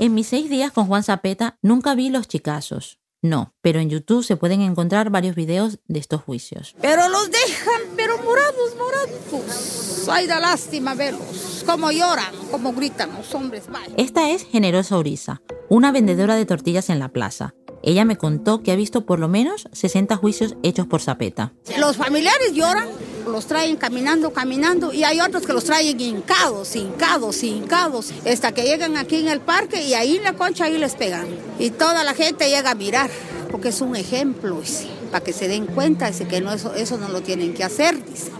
En 0.00 0.14
mis 0.14 0.28
seis 0.28 0.48
días 0.48 0.72
con 0.72 0.86
Juan 0.86 1.02
Zapeta 1.02 1.58
nunca 1.60 1.94
vi 1.94 2.08
los 2.08 2.26
chicazos. 2.26 2.98
No, 3.20 3.52
pero 3.60 3.80
en 3.80 3.90
YouTube 3.90 4.24
se 4.24 4.34
pueden 4.38 4.62
encontrar 4.62 5.10
varios 5.10 5.36
videos 5.36 5.78
de 5.88 5.98
estos 5.98 6.22
juicios. 6.22 6.74
Pero 6.80 7.06
los 7.10 7.30
dejan, 7.30 7.82
pero 7.96 8.16
morados, 8.22 8.74
morados. 8.78 10.08
Ay, 10.08 10.26
da 10.26 10.40
lástima 10.40 10.94
verlos. 10.94 11.62
cómo 11.66 11.92
lloran, 11.92 12.32
cómo 12.50 12.72
gritan 12.72 13.12
los 13.12 13.34
hombres. 13.34 13.66
vaya. 13.68 13.92
Esta 13.98 14.30
es 14.30 14.44
Generosa 14.44 14.96
Uriza, 14.96 15.42
una 15.68 15.92
vendedora 15.92 16.34
de 16.34 16.46
tortillas 16.46 16.88
en 16.88 16.98
la 16.98 17.10
plaza. 17.10 17.54
Ella 17.82 18.06
me 18.06 18.16
contó 18.16 18.62
que 18.62 18.72
ha 18.72 18.76
visto 18.76 19.04
por 19.04 19.18
lo 19.18 19.28
menos 19.28 19.68
60 19.72 20.16
juicios 20.16 20.56
hechos 20.62 20.86
por 20.86 21.02
Zapeta. 21.02 21.52
Los 21.78 21.98
familiares 21.98 22.54
lloran, 22.54 22.88
los 23.26 23.46
traen 23.46 23.76
caminando, 23.76 24.32
caminando, 24.32 24.92
y 24.92 25.04
hay 25.04 25.20
otros 25.20 25.46
que 25.46 25.52
los 25.52 25.64
traen 25.64 26.00
hincados, 26.00 26.76
hincados, 26.76 27.42
hincados, 27.42 28.12
hasta 28.26 28.52
que 28.52 28.62
llegan 28.62 28.96
aquí 28.96 29.16
en 29.16 29.28
el 29.28 29.40
parque 29.40 29.82
y 29.82 29.94
ahí 29.94 30.16
en 30.16 30.24
la 30.24 30.34
concha 30.34 30.64
ahí 30.64 30.78
les 30.78 30.94
pegan. 30.94 31.26
Y 31.58 31.70
toda 31.70 32.04
la 32.04 32.14
gente 32.14 32.48
llega 32.48 32.70
a 32.70 32.74
mirar, 32.74 33.10
porque 33.50 33.68
es 33.68 33.80
un 33.80 33.96
ejemplo, 33.96 34.60
dice, 34.60 34.88
para 35.10 35.24
que 35.24 35.32
se 35.32 35.48
den 35.48 35.66
cuenta, 35.66 36.08
dice 36.08 36.26
que 36.26 36.40
no, 36.40 36.52
eso, 36.52 36.74
eso 36.74 36.98
no 36.98 37.08
lo 37.08 37.22
tienen 37.22 37.54
que 37.54 37.64
hacer, 37.64 38.04
dice. 38.04 38.30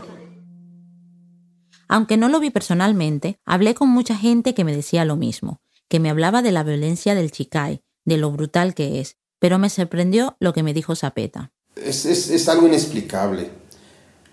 Aunque 1.89 2.17
no 2.17 2.29
lo 2.29 2.39
vi 2.39 2.51
personalmente, 2.51 3.41
hablé 3.45 3.75
con 3.75 3.89
mucha 3.89 4.17
gente 4.17 4.55
que 4.55 4.65
me 4.65 4.77
decía 4.77 5.05
lo 5.05 5.17
mismo, 5.17 5.61
que 5.89 5.99
me 5.99 6.09
hablaba 6.09 6.41
de 6.41 6.53
la 6.53 6.63
violencia 6.63 7.17
del 7.17 7.33
Chicay, 7.33 7.83
de 8.05 8.17
lo 8.17 8.31
brutal 8.31 8.75
que 8.75 9.01
es, 9.01 9.17
pero 9.41 9.59
me 9.59 9.71
sorprendió 9.71 10.37
lo 10.39 10.53
que 10.53 10.63
me 10.63 10.73
dijo 10.73 10.95
Zapeta. 10.95 11.53
Es, 11.75 12.05
es, 12.05 12.31
es 12.31 12.49
algo 12.49 12.69
inexplicable, 12.69 13.51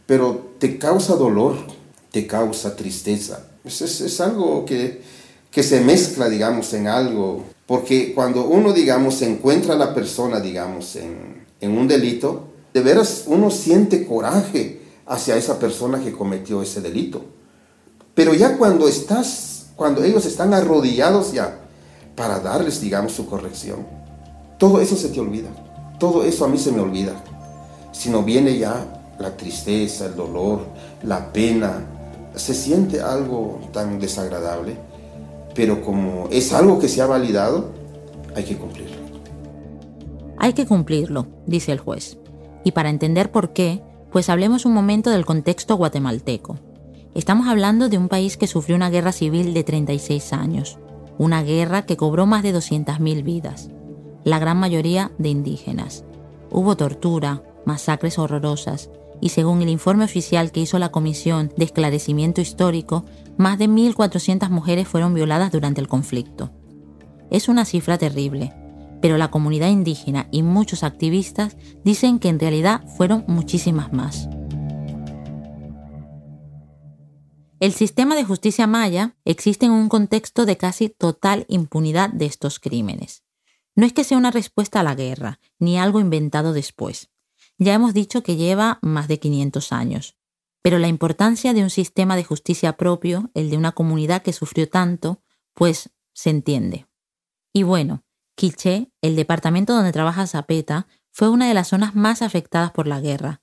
pero 0.08 0.54
te 0.58 0.80
causa 0.80 1.16
dolor, 1.16 1.58
te 2.12 2.26
causa 2.26 2.76
tristeza. 2.76 3.46
Es, 3.64 3.82
es, 3.82 4.22
algo 4.22 4.66
que, 4.66 5.02
que 5.52 5.62
se 5.62 5.82
mezcla, 5.82 6.30
digamos, 6.30 6.74
en 6.74 6.88
algo, 6.88 7.44
porque 7.68 8.14
cuando 8.16 8.46
uno, 8.46 8.74
digamos, 8.74 9.16
se 9.16 9.30
encuentra 9.30 9.76
a 9.76 9.78
la 9.78 9.94
persona, 9.94 10.40
digamos, 10.40 10.96
en, 10.96 11.46
en 11.60 11.78
un 11.78 11.88
delito, 11.88 12.48
de 12.74 12.82
veras 12.82 13.26
uno 13.28 13.52
siente 13.52 14.06
coraje 14.06 14.82
hacia 15.06 15.36
esa 15.36 15.60
persona 15.60 16.00
que 16.00 16.14
cometió 16.14 16.62
ese 16.62 16.82
delito. 16.82 17.26
Pero 18.16 18.34
ya 18.34 18.58
cuando 18.58 18.88
estás, 18.88 19.68
cuando 19.76 20.04
ellos 20.04 20.26
están 20.26 20.54
arrodillados 20.54 21.34
ya 21.34 21.60
para 22.16 22.40
darles, 22.40 22.80
digamos, 22.80 23.12
su 23.12 23.28
corrección, 23.28 23.86
todo 24.58 24.80
eso 24.80 24.96
se 24.96 25.10
te 25.10 25.20
olvida. 25.20 25.50
Todo 26.00 26.24
eso 26.24 26.46
a 26.46 26.48
mí 26.48 26.58
se 26.58 26.72
me 26.72 26.80
olvida. 26.80 27.14
Sino 27.92 28.24
viene 28.24 28.58
ya 28.58 28.97
la 29.20 29.36
tristeza, 29.36 30.06
el 30.06 30.16
dolor, 30.16 30.68
la 31.04 31.32
pena. 31.32 31.86
Se 32.36 32.54
siente 32.54 33.02
algo 33.02 33.60
tan 33.74 34.00
desagradable, 34.00 34.78
pero 35.56 35.82
como 35.82 36.28
es 36.32 36.54
algo 36.54 36.80
que 36.80 36.88
se 36.88 37.02
ha 37.02 37.08
validado, 37.08 37.72
hay 38.36 38.44
que 38.44 38.58
cumplirlo. 38.58 38.98
Hay 40.38 40.54
que 40.54 40.68
cumplirlo, 40.68 41.28
dice 41.48 41.72
el 41.72 41.80
juez. 41.80 42.18
Y 42.64 42.72
para 42.72 42.90
entender 42.90 43.32
por 43.32 43.54
qué, 43.54 43.82
pues 44.12 44.30
hablemos 44.30 44.66
un 44.66 44.74
momento 44.74 45.10
del 45.10 45.26
contexto 45.26 45.76
guatemalteco. 45.76 46.58
Estamos 47.16 47.48
hablando 47.48 47.90
de 47.90 47.98
un 47.98 48.10
país 48.10 48.38
que 48.38 48.46
sufrió 48.46 48.76
una 48.76 48.92
guerra 48.92 49.12
civil 49.12 49.54
de 49.56 49.64
36 49.64 50.34
años, 50.34 50.78
una 51.18 51.42
guerra 51.42 51.88
que 51.88 51.98
cobró 51.98 52.28
más 52.28 52.44
de 52.44 52.54
200.000 52.54 53.24
vidas, 53.24 53.70
la 54.24 54.38
gran 54.38 54.58
mayoría 54.58 55.12
de 55.18 55.30
indígenas. 55.30 56.06
Hubo 56.52 56.78
tortura, 56.78 57.42
masacres 57.66 58.20
horrorosas, 58.20 58.92
y 59.22 59.30
según 59.30 59.62
el 59.62 59.70
informe 59.70 60.04
oficial 60.04 60.52
que 60.52 60.60
hizo 60.60 60.80
la 60.80 60.90
Comisión 60.90 61.52
de 61.58 61.66
Esclarecimiento 61.66 62.42
Histórico, 62.42 63.06
más 63.38 63.58
de 63.58 63.68
1.400 63.68 64.50
mujeres 64.50 64.88
fueron 64.88 65.14
violadas 65.14 65.52
durante 65.52 65.82
el 65.82 65.88
conflicto. 65.88 66.52
Es 67.30 67.50
una 67.50 67.66
cifra 67.66 67.98
terrible, 67.98 68.54
pero 69.02 69.18
la 69.18 69.30
comunidad 69.30 69.70
indígena 69.70 70.28
y 70.32 70.44
muchos 70.44 70.84
activistas 70.84 71.58
dicen 71.84 72.20
que 72.20 72.30
en 72.30 72.40
realidad 72.40 72.84
fueron 72.98 73.26
muchísimas 73.28 73.94
más. 73.94 74.30
El 77.60 77.74
sistema 77.74 78.16
de 78.16 78.24
justicia 78.24 78.68
maya 78.68 79.16
existe 79.26 79.66
en 79.66 79.72
un 79.72 79.90
contexto 79.90 80.46
de 80.46 80.58
casi 80.58 80.90
total 80.90 81.46
impunidad 81.48 82.12
de 82.12 82.28
estos 82.28 82.60
crímenes. 82.60 83.24
No 83.76 83.86
es 83.86 83.94
que 83.94 84.04
sea 84.04 84.18
una 84.18 84.32
respuesta 84.32 84.80
a 84.80 84.84
la 84.84 84.94
guerra, 84.94 85.40
ni 85.58 85.80
algo 85.80 86.00
inventado 86.00 86.54
después. 86.54 87.10
Ya 87.58 87.74
hemos 87.74 87.94
dicho 87.94 88.24
que 88.24 88.36
lleva 88.36 88.80
más 88.82 89.08
de 89.08 89.20
500 89.20 89.72
años. 89.72 90.18
Pero 90.62 90.80
la 90.80 90.88
importancia 90.88 91.54
de 91.54 91.64
un 91.64 91.70
sistema 91.70 92.16
de 92.16 92.24
justicia 92.24 92.74
propio, 92.78 93.32
el 93.34 93.50
de 93.50 93.58
una 93.58 93.72
comunidad 93.72 94.22
que 94.22 94.34
sufrió 94.34 94.70
tanto, 94.70 95.22
pues 95.54 95.92
se 96.14 96.30
entiende. 96.30 96.88
Y 97.54 97.64
bueno, 97.64 98.04
Quiché, 98.36 98.92
el 99.02 99.16
departamento 99.16 99.74
donde 99.74 99.92
trabaja 99.92 100.28
Zapeta, 100.28 100.88
fue 101.12 101.30
una 101.30 101.48
de 101.48 101.56
las 101.56 101.70
zonas 101.70 101.96
más 101.96 102.22
afectadas 102.22 102.72
por 102.72 102.86
la 102.86 103.00
guerra. 103.00 103.42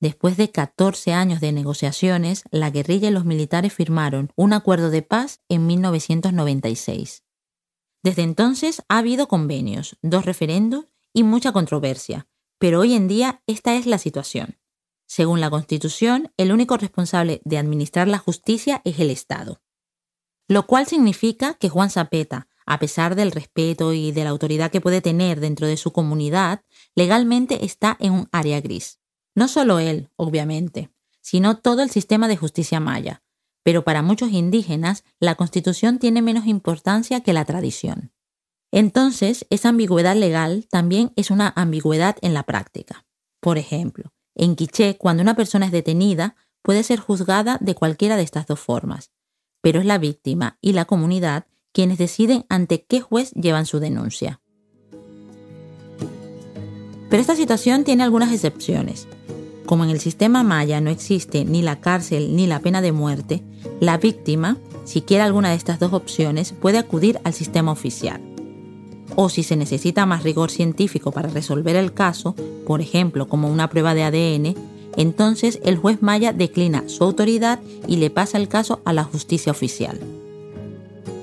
Después 0.00 0.36
de 0.36 0.52
14 0.52 1.12
años 1.14 1.40
de 1.40 1.50
negociaciones, 1.50 2.44
la 2.50 2.70
guerrilla 2.70 3.08
y 3.08 3.12
los 3.12 3.24
militares 3.24 3.72
firmaron 3.72 4.30
un 4.36 4.52
acuerdo 4.52 4.90
de 4.90 5.02
paz 5.02 5.40
en 5.48 5.66
1996. 5.66 7.24
Desde 8.04 8.22
entonces 8.22 8.84
ha 8.88 8.98
habido 8.98 9.26
convenios, 9.26 9.96
dos 10.02 10.24
referendos 10.24 10.84
y 11.12 11.24
mucha 11.24 11.50
controversia, 11.50 12.28
pero 12.58 12.80
hoy 12.80 12.94
en 12.94 13.08
día 13.08 13.42
esta 13.46 13.74
es 13.74 13.86
la 13.86 13.98
situación. 13.98 14.58
Según 15.06 15.40
la 15.40 15.50
Constitución, 15.50 16.32
el 16.36 16.52
único 16.52 16.76
responsable 16.76 17.40
de 17.44 17.58
administrar 17.58 18.08
la 18.08 18.18
justicia 18.18 18.82
es 18.84 18.98
el 18.98 19.10
Estado. 19.10 19.62
Lo 20.48 20.66
cual 20.66 20.86
significa 20.86 21.54
que 21.54 21.68
Juan 21.68 21.90
Zapeta, 21.90 22.48
a 22.66 22.78
pesar 22.78 23.14
del 23.14 23.32
respeto 23.32 23.92
y 23.92 24.10
de 24.12 24.24
la 24.24 24.30
autoridad 24.30 24.70
que 24.70 24.80
puede 24.80 25.00
tener 25.00 25.40
dentro 25.40 25.66
de 25.66 25.76
su 25.76 25.92
comunidad, 25.92 26.62
legalmente 26.94 27.64
está 27.64 27.96
en 28.00 28.12
un 28.12 28.28
área 28.32 28.60
gris. 28.60 28.98
No 29.34 29.48
solo 29.48 29.78
él, 29.78 30.10
obviamente, 30.16 30.90
sino 31.20 31.58
todo 31.58 31.82
el 31.82 31.90
sistema 31.90 32.28
de 32.28 32.36
justicia 32.36 32.80
maya. 32.80 33.22
Pero 33.62 33.82
para 33.82 34.02
muchos 34.02 34.30
indígenas, 34.30 35.04
la 35.18 35.34
constitución 35.34 35.98
tiene 35.98 36.22
menos 36.22 36.46
importancia 36.46 37.20
que 37.20 37.32
la 37.32 37.44
tradición. 37.44 38.12
Entonces, 38.72 39.46
esa 39.50 39.70
ambigüedad 39.70 40.16
legal 40.16 40.66
también 40.70 41.12
es 41.16 41.30
una 41.30 41.52
ambigüedad 41.56 42.16
en 42.20 42.34
la 42.34 42.42
práctica. 42.42 43.06
Por 43.40 43.58
ejemplo, 43.58 44.12
en 44.34 44.56
Quiché, 44.56 44.96
cuando 44.96 45.22
una 45.22 45.36
persona 45.36 45.66
es 45.66 45.72
detenida, 45.72 46.36
puede 46.62 46.82
ser 46.82 46.98
juzgada 46.98 47.58
de 47.60 47.74
cualquiera 47.74 48.16
de 48.16 48.22
estas 48.22 48.46
dos 48.46 48.60
formas, 48.60 49.12
pero 49.62 49.80
es 49.80 49.86
la 49.86 49.98
víctima 49.98 50.58
y 50.60 50.72
la 50.72 50.84
comunidad 50.84 51.46
quienes 51.72 51.98
deciden 51.98 52.44
ante 52.48 52.84
qué 52.84 53.00
juez 53.00 53.32
llevan 53.32 53.66
su 53.66 53.78
denuncia. 53.80 54.40
Pero 57.08 57.20
esta 57.20 57.36
situación 57.36 57.84
tiene 57.84 58.02
algunas 58.02 58.32
excepciones. 58.32 59.06
Como 59.64 59.84
en 59.84 59.90
el 59.90 60.00
sistema 60.00 60.42
maya 60.42 60.80
no 60.80 60.90
existe 60.90 61.44
ni 61.44 61.62
la 61.62 61.80
cárcel 61.80 62.34
ni 62.34 62.46
la 62.46 62.60
pena 62.60 62.80
de 62.80 62.92
muerte, 62.92 63.42
la 63.80 63.98
víctima, 63.98 64.58
si 64.84 65.02
quiere 65.02 65.22
alguna 65.22 65.50
de 65.50 65.56
estas 65.56 65.78
dos 65.78 65.92
opciones, 65.92 66.52
puede 66.52 66.78
acudir 66.78 67.20
al 67.24 67.32
sistema 67.32 67.72
oficial. 67.72 68.20
O 69.14 69.28
si 69.28 69.42
se 69.42 69.56
necesita 69.56 70.06
más 70.06 70.24
rigor 70.24 70.50
científico 70.50 71.12
para 71.12 71.28
resolver 71.28 71.76
el 71.76 71.94
caso, 71.94 72.34
por 72.66 72.80
ejemplo 72.80 73.28
como 73.28 73.48
una 73.48 73.70
prueba 73.70 73.94
de 73.94 74.02
ADN, 74.02 74.54
entonces 74.96 75.60
el 75.62 75.76
juez 75.76 76.02
maya 76.02 76.32
declina 76.32 76.88
su 76.88 77.04
autoridad 77.04 77.60
y 77.86 77.96
le 77.96 78.10
pasa 78.10 78.38
el 78.38 78.48
caso 78.48 78.80
a 78.84 78.92
la 78.92 79.04
justicia 79.04 79.52
oficial. 79.52 80.00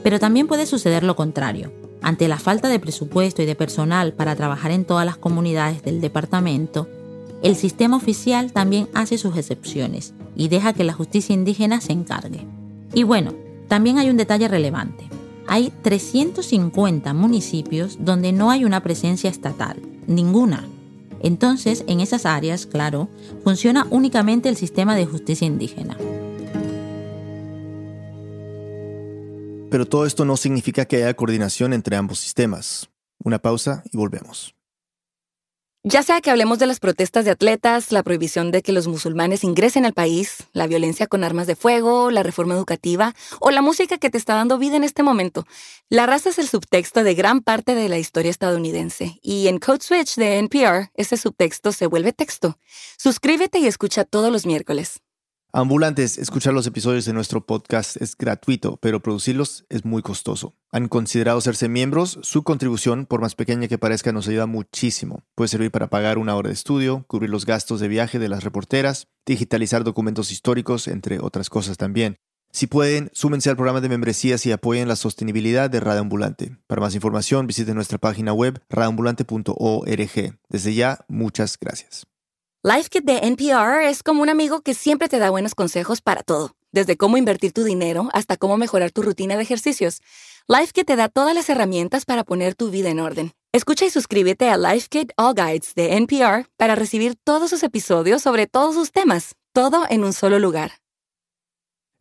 Pero 0.03 0.19
también 0.19 0.47
puede 0.47 0.65
suceder 0.65 1.03
lo 1.03 1.15
contrario. 1.15 1.71
Ante 2.01 2.27
la 2.27 2.37
falta 2.37 2.67
de 2.67 2.79
presupuesto 2.79 3.41
y 3.41 3.45
de 3.45 3.55
personal 3.55 4.13
para 4.13 4.35
trabajar 4.35 4.71
en 4.71 4.85
todas 4.85 5.05
las 5.05 5.17
comunidades 5.17 5.81
del 5.83 6.01
departamento, 6.01 6.87
el 7.41 7.55
sistema 7.55 7.97
oficial 7.97 8.51
también 8.51 8.89
hace 8.93 9.17
sus 9.17 9.37
excepciones 9.37 10.13
y 10.35 10.49
deja 10.49 10.73
que 10.73 10.83
la 10.83 10.93
justicia 10.93 11.33
indígena 11.33 11.81
se 11.81 11.93
encargue. 11.93 12.45
Y 12.93 13.03
bueno, 13.03 13.33
también 13.67 13.97
hay 13.97 14.09
un 14.09 14.17
detalle 14.17 14.47
relevante. 14.47 15.09
Hay 15.47 15.71
350 15.81 17.13
municipios 17.13 17.97
donde 17.99 18.31
no 18.31 18.51
hay 18.51 18.65
una 18.65 18.81
presencia 18.81 19.29
estatal, 19.29 19.81
ninguna. 20.07 20.67
Entonces, 21.21 21.83
en 21.87 21.99
esas 21.99 22.25
áreas, 22.25 22.65
claro, 22.65 23.09
funciona 23.43 23.87
únicamente 23.89 24.49
el 24.49 24.57
sistema 24.57 24.95
de 24.95 25.05
justicia 25.05 25.47
indígena. 25.47 25.97
Pero 29.69 29.87
todo 29.87 30.05
esto 30.05 30.23
no 30.25 30.37
significa 30.37 30.85
que 30.85 30.97
haya 30.97 31.13
coordinación 31.15 31.73
entre 31.73 31.95
ambos 31.95 32.19
sistemas. 32.19 32.89
Una 33.23 33.39
pausa 33.39 33.83
y 33.91 33.97
volvemos. 33.97 34.53
Ya 35.85 36.01
sea 36.01 36.21
que 36.21 36.31
hablemos 36.31 36.59
de 36.59 36.65
las 36.65 36.79
protestas 36.79 37.25
de 37.25 37.31
atletas, 37.31 37.91
la 37.91 38.03
prohibición 38.03 38.51
de 38.51 38.61
que 38.61 38.71
los 38.71 38.87
musulmanes 38.87 39.43
ingresen 39.43 39.85
al 39.85 39.91
país, 39.91 40.47
la 40.53 40.65
violencia 40.65 41.07
con 41.07 41.25
armas 41.25 41.45
de 41.45 41.57
fuego, 41.57 42.09
la 42.09 42.23
reforma 42.23 42.53
educativa 42.53 43.13
o 43.41 43.51
la 43.51 43.61
música 43.61 43.97
que 43.97 44.09
te 44.09 44.17
está 44.17 44.35
dando 44.35 44.57
vida 44.57 44.77
en 44.77 44.85
este 44.85 45.03
momento, 45.03 45.45
la 45.89 46.05
raza 46.05 46.29
es 46.29 46.39
el 46.39 46.47
subtexto 46.47 47.03
de 47.03 47.15
gran 47.15 47.41
parte 47.41 47.75
de 47.75 47.89
la 47.89 47.97
historia 47.97 48.31
estadounidense 48.31 49.19
y 49.21 49.49
en 49.49 49.59
Code 49.59 49.81
Switch 49.81 50.15
de 50.15 50.37
NPR 50.37 50.89
ese 50.93 51.17
subtexto 51.17 51.73
se 51.73 51.85
vuelve 51.85 52.13
texto. 52.13 52.57
Suscríbete 52.97 53.59
y 53.59 53.67
escucha 53.67 54.05
todos 54.05 54.31
los 54.31 54.45
miércoles. 54.45 55.01
Ambulantes, 55.55 56.17
escuchar 56.17 56.51
los 56.55 56.65
episodios 56.65 57.05
de 57.05 57.13
nuestro 57.13 57.45
podcast 57.45 58.01
es 58.01 58.17
gratuito, 58.17 58.77
pero 58.77 59.01
producirlos 59.01 59.67
es 59.69 59.85
muy 59.85 60.01
costoso. 60.01 60.55
¿Han 60.71 60.87
considerado 60.87 61.37
hacerse 61.37 61.69
miembros? 61.69 62.17
Su 62.23 62.41
contribución, 62.41 63.05
por 63.05 63.21
más 63.21 63.35
pequeña 63.35 63.67
que 63.67 63.77
parezca, 63.77 64.11
nos 64.11 64.27
ayuda 64.27 64.47
muchísimo. 64.47 65.21
Puede 65.35 65.49
servir 65.49 65.69
para 65.69 65.91
pagar 65.91 66.17
una 66.17 66.35
hora 66.35 66.47
de 66.47 66.55
estudio, 66.55 67.05
cubrir 67.07 67.29
los 67.29 67.45
gastos 67.45 67.79
de 67.79 67.87
viaje 67.87 68.17
de 68.17 68.29
las 68.29 68.43
reporteras, 68.43 69.09
digitalizar 69.27 69.83
documentos 69.83 70.31
históricos, 70.31 70.87
entre 70.87 71.19
otras 71.19 71.51
cosas 71.51 71.77
también. 71.77 72.15
Si 72.51 72.65
pueden, 72.65 73.11
súmense 73.13 73.51
al 73.51 73.55
programa 73.55 73.79
de 73.79 73.89
membresías 73.89 74.43
y 74.47 74.51
apoyen 74.51 74.87
la 74.87 74.95
sostenibilidad 74.95 75.69
de 75.69 75.81
Radio 75.81 76.01
Ambulante. 76.01 76.57
Para 76.65 76.81
más 76.81 76.95
información, 76.95 77.45
visiten 77.45 77.75
nuestra 77.75 77.99
página 77.99 78.33
web 78.33 78.59
radioambulante.org. 78.69 80.39
Desde 80.49 80.73
ya, 80.73 81.05
muchas 81.07 81.59
gracias. 81.59 82.07
Life 82.65 82.87
Kit 82.89 83.03
de 83.03 83.17
NPR 83.23 83.89
es 83.89 84.03
como 84.03 84.21
un 84.21 84.29
amigo 84.29 84.61
que 84.61 84.73
siempre 84.73 85.09
te 85.09 85.19
da 85.19 85.29
buenos 85.29 85.53
consejos 85.53 85.99
para 85.99 86.23
todo, 86.23 86.55
desde 86.71 86.95
cómo 86.95 87.17
invertir 87.17 87.51
tu 87.51 87.65
dinero 87.65 88.07
hasta 88.13 88.37
cómo 88.37 88.55
mejorar 88.55 88.89
tu 88.91 89.01
rutina 89.01 89.35
de 89.35 89.41
ejercicios. 89.41 89.99
Life 90.47 90.71
Kit 90.71 90.87
te 90.87 90.95
da 90.95 91.09
todas 91.09 91.35
las 91.35 91.49
herramientas 91.49 92.05
para 92.05 92.23
poner 92.23 92.55
tu 92.55 92.69
vida 92.69 92.89
en 92.89 93.01
orden. 93.01 93.33
Escucha 93.51 93.83
y 93.85 93.89
suscríbete 93.89 94.47
a 94.47 94.55
Life 94.55 94.87
Kit 94.89 95.11
All 95.17 95.35
Guides 95.35 95.75
de 95.75 95.97
NPR 95.97 96.47
para 96.55 96.75
recibir 96.75 97.17
todos 97.21 97.49
sus 97.49 97.63
episodios 97.63 98.21
sobre 98.21 98.47
todos 98.47 98.75
sus 98.75 98.93
temas, 98.93 99.35
todo 99.51 99.83
en 99.89 100.05
un 100.05 100.13
solo 100.13 100.39
lugar. 100.39 100.71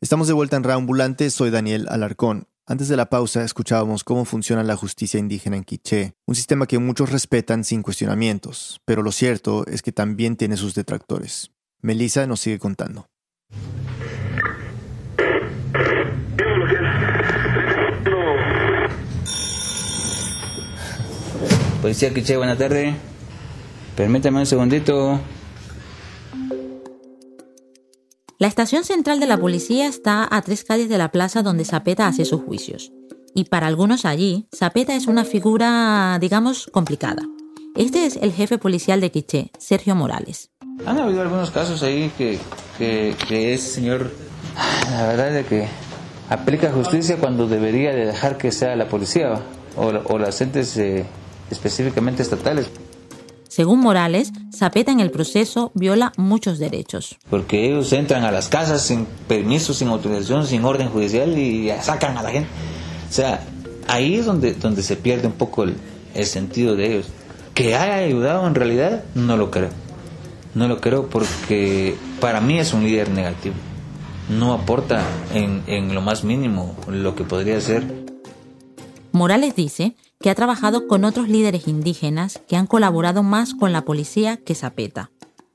Estamos 0.00 0.28
de 0.28 0.35
vuelta 0.35 0.59
en 0.59 0.62
Raambulante, 0.62 1.31
soy 1.31 1.50
Daniel 1.50 1.88
Alarcón. 1.88 2.47
Antes 2.64 2.87
de 2.87 2.97
la 2.97 3.07
pausa 3.11 3.42
escuchábamos 3.42 4.04
cómo 4.04 4.25
funciona 4.25 4.62
la 4.62 4.76
justicia 4.76 5.19
indígena 5.19 5.57
en 5.57 5.64
Quiché, 5.64 6.14
un 6.28 6.37
sistema 6.37 6.69
que 6.69 6.78
muchos 6.78 7.11
respetan 7.11 7.64
sin 7.64 7.83
cuestionamientos, 7.83 8.81
pero 8.85 9.02
lo 9.02 9.11
cierto 9.11 9.66
es 9.66 9.83
que 9.83 9.90
también 9.90 10.37
tiene 10.37 10.57
sus 10.57 10.73
detractores. 10.76 11.50
Melissa 11.81 12.25
nos 12.28 12.38
sigue 12.38 12.61
contando. 12.61 13.09
Policía 21.83 22.14
Quiché, 22.14 22.37
buena 22.37 22.57
tarde. 22.57 22.95
Permítame 23.97 24.38
un 24.38 24.47
segundito. 24.47 25.21
La 28.42 28.49
estación 28.49 28.82
central 28.82 29.20
de 29.20 29.28
la 29.28 29.38
policía 29.38 29.87
está 29.87 30.26
a 30.28 30.42
tres 30.42 30.64
calles 30.64 30.88
de 30.88 30.99
la 30.99 31.12
plaza 31.12 31.44
donde 31.44 31.64
Zapeta 31.64 32.08
hace 32.08 32.25
sus 32.25 32.42
juicios. 32.42 32.90
Y 33.37 33.44
para 33.44 33.68
algunos 33.68 34.04
allí, 34.04 34.49
Zapeta 34.52 34.96
es 34.96 35.06
una 35.06 35.25
figura, 35.25 36.18
digamos, 36.20 36.66
complicada. 36.72 37.22
Este 37.76 38.04
es 38.04 38.16
el 38.16 38.32
jefe 38.32 38.58
policial 38.58 39.00
de 39.00 39.12
Quiché, 39.12 39.52
Sergio 39.61 39.94
Morales. 39.94 40.50
Han 40.84 40.99
habido 40.99 41.22
algunos 41.22 41.52
casos 41.52 41.84
ahí 41.84 42.11
que, 42.18 42.40
que, 42.78 43.14
que 43.28 43.54
ese 43.54 43.75
señor, 43.75 44.11
la 44.90 45.06
verdad 45.06 45.37
es 45.37 45.46
que 45.46 45.68
aplica 46.28 46.72
justicia 46.72 47.18
cuando 47.18 47.46
debería 47.46 47.92
de 47.92 48.06
dejar 48.06 48.38
que 48.38 48.50
sea 48.50 48.75
la 48.75 48.88
policía 48.88 49.40
o, 49.76 50.18
las 50.18 50.40
entes 50.40 50.76
eh, 50.78 51.06
específicamente 51.49 52.25
estatales. 52.25 52.72
Según 53.52 53.80
Morales, 53.80 54.32
Zapeta 54.50 54.92
en 54.92 55.00
el 55.00 55.11
proceso 55.11 55.73
viola 55.75 56.14
muchos 56.16 56.59
derechos. 56.59 57.18
Porque 57.28 57.66
ellos 57.66 57.92
entran 57.92 58.25
a 58.25 58.30
las 58.30 58.49
casas 58.49 58.80
sin 58.80 59.04
permiso, 59.28 59.75
sin 59.75 59.88
autorización, 59.88 60.47
sin 60.47 60.64
orden 60.64 60.88
judicial 60.88 61.37
y 61.37 61.71
sacan 61.82 62.16
a 62.16 62.23
la 62.23 62.30
gente. 62.30 62.49
O 63.11 63.12
sea, 63.12 63.44
ahí 63.88 64.14
es 64.14 64.25
donde, 64.25 64.54
donde 64.54 64.82
se 64.82 64.97
pierde 64.97 65.26
un 65.26 65.35
poco 65.35 65.64
el, 65.64 65.76
el 66.14 66.25
sentido 66.25 66.76
de 66.76 66.94
ellos. 66.94 67.09
Que 67.52 67.76
haya 67.76 67.97
ayudado 67.97 68.47
en 68.47 68.54
realidad, 68.54 69.04
no 69.14 69.37
lo 69.37 69.50
creo. 69.50 69.68
No 70.54 70.66
lo 70.66 70.80
creo 70.80 71.11
porque 71.11 71.94
para 72.23 72.40
mí 72.40 72.59
es 72.59 72.73
un 72.73 72.85
líder 72.85 73.11
negativo. 73.11 73.56
No 74.30 74.54
aporta 74.54 75.04
en, 75.35 75.62
en 75.66 75.94
lo 75.94 76.00
más 76.00 76.25
mínimo 76.25 76.75
lo 76.88 77.14
que 77.14 77.25
podría 77.25 77.61
ser. 77.61 77.85
Morales 79.12 79.54
dice 79.54 79.94
que 80.23 80.31
ha 80.31 80.35
trabajado 80.35 80.87
con 80.87 81.05
otros 81.05 81.29
líderes 81.29 81.69
indígenas 81.69 82.41
que 82.49 82.57
han 82.57 82.67
colaborado 82.67 83.23
más 83.23 83.55
con 83.55 83.73
la 83.73 83.85
policía 83.85 84.38
que 84.38 84.55
Zapeta. 84.55 85.11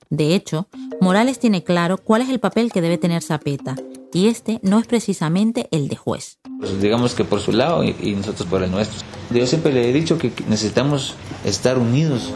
De 0.09 0.35
hecho, 0.35 0.67
Morales 1.01 1.39
tiene 1.39 1.63
claro 1.63 1.97
cuál 1.97 2.21
es 2.21 2.29
el 2.29 2.39
papel 2.39 2.71
que 2.71 2.81
debe 2.81 2.97
tener 2.97 3.23
Zapeta, 3.23 3.75
y 4.13 4.27
este 4.27 4.59
no 4.63 4.79
es 4.79 4.87
precisamente 4.87 5.67
el 5.71 5.87
de 5.87 5.95
juez. 5.95 6.39
Pues 6.59 6.81
digamos 6.81 7.13
que 7.13 7.23
por 7.23 7.39
su 7.39 7.51
lado 7.51 7.83
y, 7.83 7.95
y 8.01 8.13
nosotros 8.13 8.47
por 8.47 8.63
el 8.63 8.71
nuestro. 8.71 9.05
Yo 9.29 9.45
siempre 9.47 9.73
le 9.73 9.89
he 9.89 9.93
dicho 9.93 10.17
que 10.17 10.31
necesitamos 10.47 11.15
estar 11.43 11.77
unidos. 11.77 12.31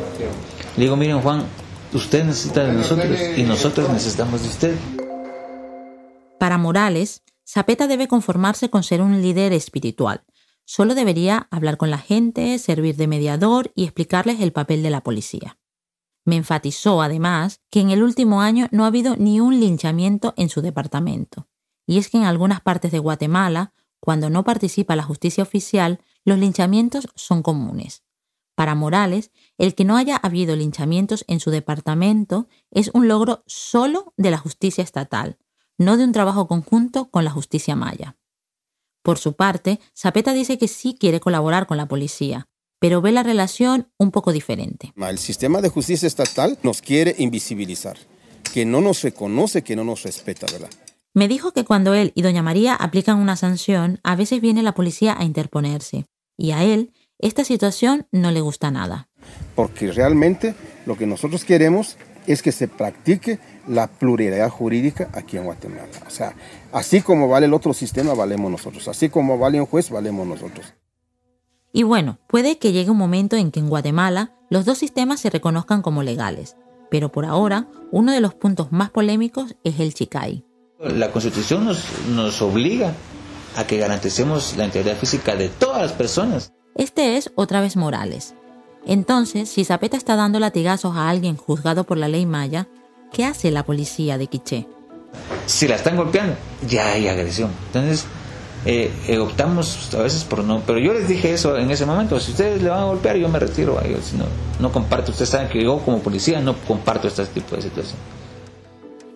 Le 0.77 0.83
digo, 0.83 0.95
miren 0.95 1.21
Juan, 1.21 1.43
usted 1.93 2.25
necesita 2.25 2.65
de 2.65 2.73
nosotros 2.73 3.17
y 3.37 3.43
nosotros 3.43 3.89
necesitamos 3.89 4.41
de 4.41 4.47
usted. 4.47 4.75
Para 6.39 6.57
Morales, 6.57 7.23
Zapeta 7.47 7.87
debe 7.87 8.07
conformarse 8.07 8.69
con 8.69 8.83
ser 8.83 9.01
un 9.01 9.21
líder 9.21 9.53
espiritual. 9.53 10.23
Solo 10.73 10.95
debería 10.95 11.49
hablar 11.51 11.75
con 11.75 11.89
la 11.89 11.97
gente, 11.97 12.57
servir 12.57 12.95
de 12.95 13.05
mediador 13.05 13.73
y 13.75 13.83
explicarles 13.83 14.39
el 14.39 14.53
papel 14.53 14.83
de 14.83 14.89
la 14.89 15.03
policía. 15.03 15.59
Me 16.23 16.37
enfatizó, 16.37 17.01
además, 17.01 17.59
que 17.69 17.81
en 17.81 17.89
el 17.89 18.01
último 18.01 18.39
año 18.39 18.69
no 18.71 18.85
ha 18.85 18.87
habido 18.87 19.17
ni 19.17 19.41
un 19.41 19.59
linchamiento 19.59 20.33
en 20.37 20.47
su 20.47 20.61
departamento. 20.61 21.49
Y 21.85 21.97
es 21.97 22.07
que 22.09 22.19
en 22.19 22.23
algunas 22.23 22.61
partes 22.61 22.93
de 22.93 22.99
Guatemala, 22.99 23.73
cuando 23.99 24.29
no 24.29 24.45
participa 24.45 24.95
la 24.95 25.03
justicia 25.03 25.43
oficial, 25.43 25.99
los 26.23 26.39
linchamientos 26.39 27.09
son 27.15 27.43
comunes. 27.43 28.05
Para 28.55 28.73
Morales, 28.73 29.31
el 29.57 29.75
que 29.75 29.83
no 29.83 29.97
haya 29.97 30.15
habido 30.15 30.55
linchamientos 30.55 31.25
en 31.27 31.41
su 31.41 31.51
departamento 31.51 32.47
es 32.69 32.91
un 32.93 33.09
logro 33.09 33.43
solo 33.45 34.13
de 34.15 34.31
la 34.31 34.37
justicia 34.37 34.85
estatal, 34.85 35.37
no 35.77 35.97
de 35.97 36.05
un 36.05 36.13
trabajo 36.13 36.47
conjunto 36.47 37.11
con 37.11 37.25
la 37.25 37.31
justicia 37.31 37.75
maya. 37.75 38.15
Por 39.03 39.17
su 39.17 39.33
parte, 39.33 39.79
Zapeta 39.97 40.33
dice 40.33 40.57
que 40.57 40.67
sí 40.67 40.95
quiere 40.99 41.19
colaborar 41.19 41.65
con 41.65 41.77
la 41.77 41.87
policía, 41.87 42.47
pero 42.79 43.01
ve 43.01 43.11
la 43.11 43.23
relación 43.23 43.89
un 43.97 44.11
poco 44.11 44.31
diferente. 44.31 44.93
El 44.95 45.17
sistema 45.17 45.61
de 45.61 45.69
justicia 45.69 46.07
estatal 46.07 46.57
nos 46.61 46.81
quiere 46.81 47.15
invisibilizar, 47.17 47.97
que 48.53 48.65
no 48.65 48.81
nos 48.81 49.01
reconoce, 49.01 49.63
que 49.63 49.75
no 49.75 49.83
nos 49.83 50.03
respeta, 50.03 50.45
¿verdad? 50.51 50.69
Me 51.13 51.27
dijo 51.27 51.51
que 51.51 51.65
cuando 51.65 51.93
él 51.93 52.11
y 52.15 52.21
doña 52.21 52.43
María 52.43 52.75
aplican 52.75 53.17
una 53.17 53.35
sanción, 53.35 53.99
a 54.03 54.15
veces 54.15 54.39
viene 54.39 54.63
la 54.63 54.73
policía 54.73 55.15
a 55.17 55.23
interponerse, 55.23 56.05
y 56.37 56.51
a 56.51 56.63
él 56.63 56.93
esta 57.19 57.43
situación 57.43 58.07
no 58.11 58.31
le 58.31 58.41
gusta 58.41 58.71
nada. 58.71 59.09
Porque 59.55 59.91
realmente 59.91 60.55
lo 60.85 60.97
que 60.97 61.05
nosotros 61.05 61.43
queremos 61.43 61.97
es 62.27 62.41
que 62.41 62.51
se 62.51 62.67
practique 62.67 63.39
la 63.67 63.87
pluralidad 63.87 64.49
jurídica 64.49 65.09
aquí 65.13 65.37
en 65.37 65.45
Guatemala. 65.45 65.87
O 66.07 66.09
sea, 66.09 66.33
así 66.71 67.01
como 67.01 67.27
vale 67.27 67.45
el 67.45 67.53
otro 67.53 67.73
sistema, 67.73 68.13
valemos 68.13 68.51
nosotros. 68.51 68.87
Así 68.87 69.09
como 69.09 69.37
vale 69.37 69.59
un 69.59 69.67
juez, 69.67 69.89
valemos 69.89 70.27
nosotros. 70.27 70.73
Y 71.73 71.83
bueno, 71.83 72.19
puede 72.27 72.57
que 72.57 72.73
llegue 72.73 72.89
un 72.89 72.97
momento 72.97 73.37
en 73.37 73.51
que 73.51 73.59
en 73.59 73.69
Guatemala 73.69 74.35
los 74.49 74.65
dos 74.65 74.77
sistemas 74.77 75.21
se 75.21 75.29
reconozcan 75.29 75.81
como 75.81 76.03
legales, 76.03 76.57
pero 76.89 77.11
por 77.11 77.25
ahora 77.25 77.67
uno 77.91 78.11
de 78.11 78.19
los 78.19 78.33
puntos 78.33 78.71
más 78.71 78.89
polémicos 78.89 79.55
es 79.63 79.79
el 79.79 79.93
Chicay. 79.93 80.45
La 80.79 81.11
Constitución 81.11 81.63
nos, 81.63 81.85
nos 82.09 82.41
obliga 82.41 82.93
a 83.55 83.65
que 83.65 83.77
garanticemos 83.77 84.57
la 84.57 84.65
integridad 84.65 84.97
física 84.97 85.35
de 85.35 85.49
todas 85.49 85.81
las 85.81 85.93
personas. 85.93 86.51
Este 86.75 87.17
es 87.17 87.31
otra 87.35 87.61
vez 87.61 87.75
Morales. 87.75 88.35
Entonces, 88.85 89.49
si 89.49 89.63
Zapeta 89.63 89.97
está 89.97 90.15
dando 90.15 90.39
latigazos 90.39 90.95
a 90.95 91.09
alguien 91.09 91.37
juzgado 91.37 91.83
por 91.83 91.97
la 91.97 92.07
ley 92.07 92.25
maya, 92.25 92.67
¿qué 93.11 93.25
hace 93.25 93.51
la 93.51 93.63
policía 93.63 94.17
de 94.17 94.27
Quiché? 94.27 94.67
Si 95.45 95.67
la 95.67 95.75
están 95.75 95.97
golpeando, 95.97 96.35
ya 96.67 96.93
hay 96.93 97.07
agresión. 97.07 97.51
Entonces, 97.67 98.05
eh, 98.65 98.91
eh, 99.07 99.17
optamos 99.17 99.93
a 99.93 100.03
veces 100.03 100.23
por 100.23 100.43
no. 100.43 100.61
Pero 100.61 100.79
yo 100.79 100.93
les 100.93 101.07
dije 101.07 101.33
eso 101.33 101.57
en 101.57 101.69
ese 101.71 101.85
momento: 101.85 102.19
si 102.19 102.31
ustedes 102.31 102.61
le 102.61 102.69
van 102.69 102.79
a 102.79 102.85
golpear, 102.85 103.15
yo 103.17 103.27
me 103.27 103.39
retiro. 103.39 103.81
Yo, 103.83 104.01
si 104.01 104.17
no, 104.17 104.25
no 104.59 104.71
comparto. 104.71 105.11
Ustedes 105.11 105.29
saben 105.29 105.49
que 105.49 105.63
yo, 105.63 105.79
como 105.79 105.99
policía, 105.99 106.39
no 106.39 106.55
comparto 106.55 107.07
este 107.07 107.25
tipo 107.25 107.55
de 107.55 107.63
situación. 107.63 107.97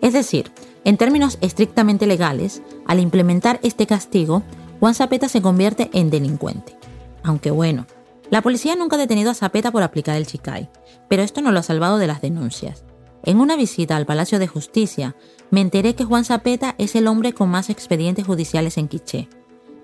Es 0.02 0.12
decir, 0.12 0.50
en 0.84 0.96
términos 0.96 1.38
estrictamente 1.40 2.06
legales, 2.06 2.62
al 2.86 3.00
implementar 3.00 3.58
este 3.62 3.86
castigo, 3.86 4.42
Juan 4.78 4.94
Zapeta 4.94 5.28
se 5.28 5.42
convierte 5.42 5.90
en 5.92 6.10
delincuente. 6.10 6.76
Aunque 7.22 7.50
bueno, 7.50 7.86
la 8.30 8.42
policía 8.42 8.74
nunca 8.76 8.96
ha 8.96 8.98
detenido 8.98 9.30
a 9.30 9.34
Zapeta 9.34 9.70
por 9.70 9.82
aplicar 9.82 10.16
el 10.16 10.26
Chicay, 10.26 10.68
pero 11.08 11.22
esto 11.22 11.40
no 11.40 11.52
lo 11.52 11.60
ha 11.60 11.62
salvado 11.62 11.98
de 11.98 12.06
las 12.06 12.20
denuncias. 12.20 12.84
En 13.22 13.40
una 13.40 13.56
visita 13.56 13.96
al 13.96 14.06
Palacio 14.06 14.38
de 14.38 14.46
Justicia, 14.46 15.16
me 15.50 15.60
enteré 15.60 15.94
que 15.94 16.04
Juan 16.04 16.24
Zapeta 16.24 16.74
es 16.78 16.94
el 16.96 17.06
hombre 17.06 17.32
con 17.32 17.48
más 17.48 17.70
expedientes 17.70 18.26
judiciales 18.26 18.78
en 18.78 18.88
Quiché. 18.88 19.28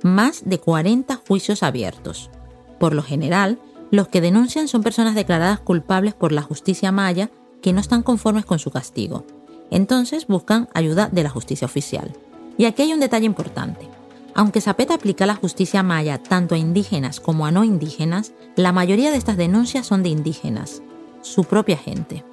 Más 0.02 0.42
de 0.44 0.58
40 0.58 1.20
juicios 1.28 1.62
abiertos. 1.62 2.30
Por 2.78 2.94
lo 2.94 3.02
general, 3.02 3.60
los 3.90 4.08
que 4.08 4.20
denuncian 4.20 4.68
son 4.68 4.82
personas 4.82 5.14
declaradas 5.14 5.60
culpables 5.60 6.14
por 6.14 6.32
la 6.32 6.42
justicia 6.42 6.90
maya 6.92 7.30
que 7.60 7.72
no 7.72 7.80
están 7.80 8.02
conformes 8.02 8.44
con 8.44 8.58
su 8.58 8.70
castigo. 8.70 9.24
Entonces 9.70 10.26
buscan 10.26 10.68
ayuda 10.74 11.08
de 11.10 11.22
la 11.22 11.30
justicia 11.30 11.66
oficial. 11.66 12.12
Y 12.58 12.64
aquí 12.64 12.82
hay 12.82 12.92
un 12.92 13.00
detalle 13.00 13.26
importante. 13.26 13.88
Aunque 14.34 14.60
Zapeta 14.60 14.94
aplica 14.94 15.26
la 15.26 15.34
justicia 15.34 15.82
maya 15.82 16.18
tanto 16.18 16.54
a 16.54 16.58
indígenas 16.58 17.20
como 17.20 17.44
a 17.44 17.50
no 17.50 17.64
indígenas, 17.64 18.32
la 18.56 18.72
mayoría 18.72 19.10
de 19.10 19.18
estas 19.18 19.36
denuncias 19.36 19.86
son 19.86 20.02
de 20.02 20.08
indígenas, 20.08 20.82
su 21.20 21.44
propia 21.44 21.76
gente. 21.76 22.24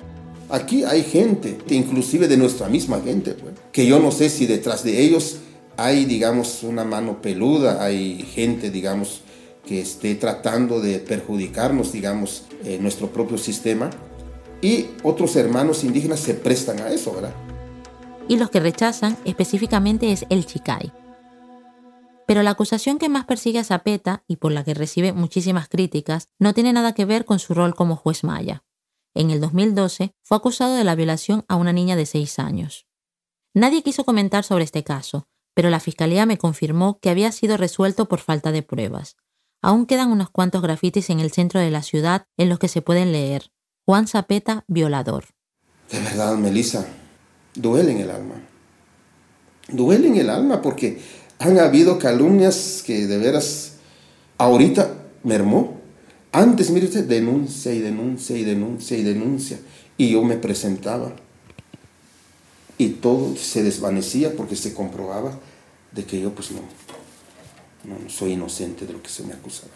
Aquí 0.50 0.84
hay 0.84 1.04
gente, 1.04 1.58
inclusive 1.70 2.28
de 2.28 2.38
nuestra 2.38 2.70
misma 2.70 3.02
gente, 3.02 3.34
pues, 3.34 3.54
que 3.72 3.86
yo 3.86 4.00
no 4.00 4.12
sé 4.12 4.30
si 4.30 4.46
detrás 4.46 4.84
de 4.84 5.02
ellos 5.02 5.40
hay, 5.78 6.06
digamos, 6.06 6.64
una 6.64 6.84
mano 6.84 7.22
peluda, 7.22 7.84
hay 7.84 8.24
gente, 8.34 8.72
digamos, 8.72 9.22
que 9.66 9.82
esté 9.82 10.16
tratando 10.16 10.80
de 10.82 11.00
perjudicarnos, 11.00 11.92
digamos, 11.92 12.46
en 12.64 12.82
nuestro 12.82 13.12
propio 13.12 13.38
sistema. 13.38 13.90
Y 14.62 14.88
otros 15.04 15.36
hermanos 15.36 15.84
indígenas 15.84 16.20
se 16.20 16.34
prestan 16.34 16.80
a 16.80 16.90
eso, 16.90 17.14
¿verdad? 17.14 17.34
Y 18.28 18.38
los 18.38 18.50
que 18.50 18.60
rechazan 18.60 19.18
específicamente 19.26 20.12
es 20.12 20.26
el 20.30 20.46
Chicay, 20.46 20.92
Pero 22.30 22.44
la 22.44 22.52
acusación 22.52 23.00
que 23.00 23.10
más 23.10 23.26
persigue 23.26 23.58
a 23.58 23.64
Zapeta 23.64 24.24
y 24.28 24.36
por 24.36 24.52
la 24.52 24.64
que 24.64 24.76
recibe 24.76 25.14
muchísimas 25.14 25.68
críticas 25.68 26.30
no 26.38 26.54
tiene 26.54 26.72
nada 26.72 26.94
que 26.94 27.04
ver 27.04 27.26
con 27.26 27.40
su 27.40 27.56
rol 27.56 27.74
como 27.74 27.96
juez 27.96 28.24
maya. 28.24 28.64
En 29.16 29.32
el 29.32 29.42
2012 29.42 30.14
fue 30.22 30.38
acusado 30.38 30.76
de 30.76 30.84
la 30.84 30.94
violación 30.94 31.44
a 31.48 31.56
una 31.56 31.74
niña 31.74 31.96
de 31.96 32.06
6 32.06 32.38
años. 32.38 32.86
Nadie 33.56 33.82
quiso 33.82 34.04
comentar 34.06 34.44
sobre 34.44 34.64
este 34.64 34.84
caso, 34.84 35.28
pero 35.56 35.72
la 35.72 35.80
fiscalía 35.80 36.28
me 36.28 36.38
confirmó 36.38 37.00
que 37.00 37.10
había 37.10 37.32
sido 37.32 37.58
resuelto 37.58 38.08
por 38.08 38.20
falta 38.20 38.52
de 38.52 38.62
pruebas. 38.62 39.18
Aún 39.64 39.88
quedan 39.88 40.12
unos 40.12 40.30
cuantos 40.30 40.62
grafitis 40.62 41.10
en 41.10 41.22
el 41.22 41.32
centro 41.32 41.60
de 41.60 41.72
la 41.72 41.82
ciudad 41.82 42.28
en 42.38 42.50
los 42.50 42.60
que 42.60 42.68
se 42.68 42.84
pueden 42.84 43.12
leer 43.12 43.52
Juan 43.88 44.06
Zapeta, 44.06 44.66
violador. 44.68 45.26
De 45.92 46.00
verdad, 46.00 46.36
Melissa, 46.36 46.86
duele 47.56 47.94
en 47.94 48.02
el 48.02 48.12
alma. 48.12 48.36
Duele 49.68 50.10
en 50.10 50.18
el 50.18 50.30
alma 50.30 50.62
porque 50.62 51.02
han 51.40 51.58
habido 51.58 51.98
calumnias 51.98 52.84
que 52.86 53.08
de 53.08 53.18
veras 53.18 53.74
ahorita 54.38 54.94
mermó. 55.24 55.80
Antes, 56.32 56.70
mire 56.70 56.86
usted, 56.86 57.06
denuncia 57.06 57.74
y 57.74 57.80
denuncia 57.80 58.38
y 58.38 58.44
denuncia 58.44 58.98
y 58.98 59.04
denuncia. 59.04 59.60
Y 59.98 60.12
yo 60.12 60.24
me 60.24 60.36
presentaba. 60.36 61.14
Y 62.78 62.90
todo 62.90 63.36
se 63.36 63.64
desvanecía 63.64 64.36
porque 64.36 64.56
se 64.56 64.74
comprobaba 64.74 65.40
de 65.92 66.04
que 66.04 66.22
yo 66.22 66.34
pues 66.36 66.52
no, 66.52 66.60
no 67.86 68.10
soy 68.10 68.34
inocente 68.34 68.86
de 68.86 68.94
lo 68.94 69.02
que 69.02 69.10
se 69.10 69.24
me 69.24 69.34
acusaba. 69.34 69.72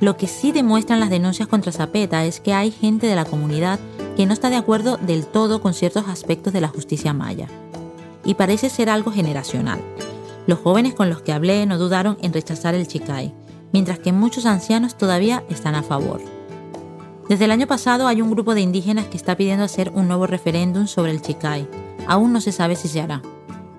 Lo 0.00 0.16
que 0.18 0.28
sí 0.28 0.52
demuestran 0.52 1.00
las 1.00 1.10
denuncias 1.10 1.48
contra 1.48 1.72
Zapeta 1.72 2.26
es 2.26 2.40
que 2.40 2.52
hay 2.52 2.70
gente 2.70 3.06
de 3.06 3.14
la 3.16 3.24
comunidad 3.24 3.80
que 4.16 4.26
no 4.26 4.34
está 4.34 4.50
de 4.50 4.56
acuerdo 4.56 4.98
del 4.98 5.26
todo 5.26 5.62
con 5.62 5.72
ciertos 5.72 6.06
aspectos 6.08 6.52
de 6.52 6.60
la 6.60 6.68
justicia 6.68 7.12
maya 7.12 7.48
y 8.24 8.34
parece 8.34 8.70
ser 8.70 8.90
algo 8.90 9.10
generacional. 9.10 9.80
Los 10.46 10.58
jóvenes 10.58 10.94
con 10.94 11.08
los 11.08 11.22
que 11.22 11.32
hablé 11.32 11.64
no 11.66 11.78
dudaron 11.78 12.18
en 12.20 12.32
rechazar 12.32 12.74
el 12.74 12.86
Chicay, 12.86 13.32
mientras 13.72 13.98
que 13.98 14.12
muchos 14.12 14.46
ancianos 14.46 14.96
todavía 14.96 15.42
están 15.48 15.74
a 15.74 15.82
favor. 15.82 16.20
Desde 17.28 17.46
el 17.46 17.52
año 17.52 17.66
pasado 17.66 18.06
hay 18.06 18.20
un 18.20 18.30
grupo 18.30 18.54
de 18.54 18.60
indígenas 18.60 19.06
que 19.06 19.16
está 19.16 19.36
pidiendo 19.36 19.64
hacer 19.64 19.90
un 19.94 20.06
nuevo 20.08 20.26
referéndum 20.26 20.86
sobre 20.86 21.12
el 21.12 21.22
Chicay. 21.22 21.66
Aún 22.06 22.32
no 22.34 22.40
se 22.42 22.52
sabe 22.52 22.76
si 22.76 22.88
se 22.88 23.00
hará. 23.00 23.22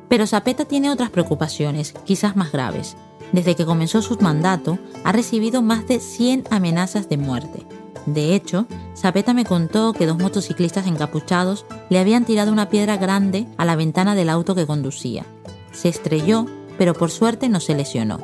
Pero 0.09 0.25
Zapeta 0.25 0.65
tiene 0.65 0.89
otras 0.89 1.11
preocupaciones, 1.11 1.93
quizás 2.05 2.35
más 2.35 2.51
graves. 2.51 2.97
Desde 3.31 3.55
que 3.55 3.65
comenzó 3.65 4.01
su 4.01 4.17
mandato, 4.19 4.79
ha 5.03 5.11
recibido 5.11 5.61
más 5.61 5.87
de 5.87 5.99
100 5.99 6.45
amenazas 6.49 7.07
de 7.09 7.17
muerte. 7.17 7.65
De 8.05 8.35
hecho, 8.35 8.67
Zapeta 8.95 9.33
me 9.33 9.45
contó 9.45 9.93
que 9.93 10.05
dos 10.05 10.17
motociclistas 10.17 10.87
encapuchados 10.87 11.65
le 11.89 11.99
habían 11.99 12.25
tirado 12.25 12.51
una 12.51 12.69
piedra 12.69 12.97
grande 12.97 13.47
a 13.57 13.65
la 13.65 13.75
ventana 13.75 14.15
del 14.15 14.29
auto 14.29 14.53
que 14.53 14.67
conducía. 14.67 15.25
Se 15.71 15.89
estrelló, 15.89 16.45
pero 16.77 16.93
por 16.93 17.09
suerte 17.09 17.49
no 17.49 17.59
se 17.59 17.75
lesionó. 17.75 18.19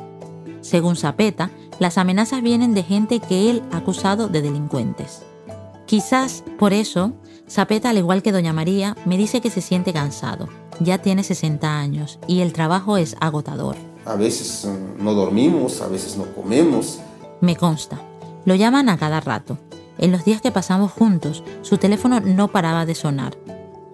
Según 0.60 0.96
Zapeta, 0.96 1.50
las 1.80 1.98
amenazas 1.98 2.42
vienen 2.42 2.74
de 2.74 2.84
gente 2.84 3.18
que 3.18 3.50
él 3.50 3.62
ha 3.72 3.78
acusado 3.78 4.28
de 4.28 4.42
delincuentes. 4.42 5.22
Quizás 5.86 6.44
por 6.58 6.72
eso, 6.72 7.12
Zapeta, 7.50 7.90
al 7.90 7.98
igual 7.98 8.22
que 8.22 8.32
Doña 8.32 8.52
María, 8.52 8.96
me 9.04 9.18
dice 9.18 9.40
que 9.40 9.50
se 9.50 9.60
siente 9.60 9.92
cansado. 9.92 10.48
Ya 10.80 10.98
tiene 10.98 11.24
60 11.24 11.78
años 11.78 12.18
y 12.26 12.40
el 12.40 12.52
trabajo 12.52 12.96
es 12.96 13.16
agotador. 13.20 13.76
A 14.04 14.14
veces 14.14 14.64
eh, 14.64 14.78
no 14.98 15.14
dormimos, 15.14 15.80
a 15.80 15.88
veces 15.88 16.16
no 16.16 16.24
comemos. 16.34 17.00
Me 17.40 17.56
consta. 17.56 18.00
Lo 18.44 18.54
llaman 18.54 18.88
a 18.88 18.96
cada 18.96 19.20
rato. 19.20 19.58
En 20.02 20.10
los 20.10 20.24
días 20.24 20.42
que 20.42 20.50
pasamos 20.50 20.90
juntos, 20.90 21.44
su 21.62 21.78
teléfono 21.78 22.18
no 22.18 22.48
paraba 22.48 22.84
de 22.86 22.96
sonar. 22.96 23.38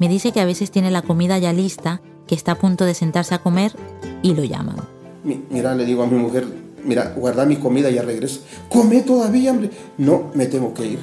Me 0.01 0.09
dice 0.09 0.33
que 0.33 0.41
a 0.41 0.47
veces 0.47 0.71
tiene 0.71 0.91
la 0.91 1.03
comida 1.03 1.37
ya 1.37 1.53
lista, 1.53 2.01
que 2.27 2.35
está 2.35 2.53
a 2.53 2.59
punto 2.59 2.87
de 2.87 2.95
sentarse 2.95 3.35
a 3.35 3.43
comer 3.43 3.77
y 4.23 4.35
lo 4.35 4.43
llaman. 4.43 4.77
mira, 5.23 5.75
le 5.75 5.85
digo 5.85 6.03
a 6.03 6.07
mi 6.07 6.17
mujer, 6.17 6.47
mira, 6.83 7.13
guarda 7.15 7.45
mi 7.45 7.57
comida 7.57 7.91
y 7.91 7.97
ya 7.97 8.03
regreso. 8.03 8.41
Come 8.71 9.03
todavía, 9.03 9.51
hombre. 9.51 9.71
No, 9.99 10.31
me 10.33 10.47
tengo 10.47 10.73
que 10.73 10.87
ir. 10.87 10.99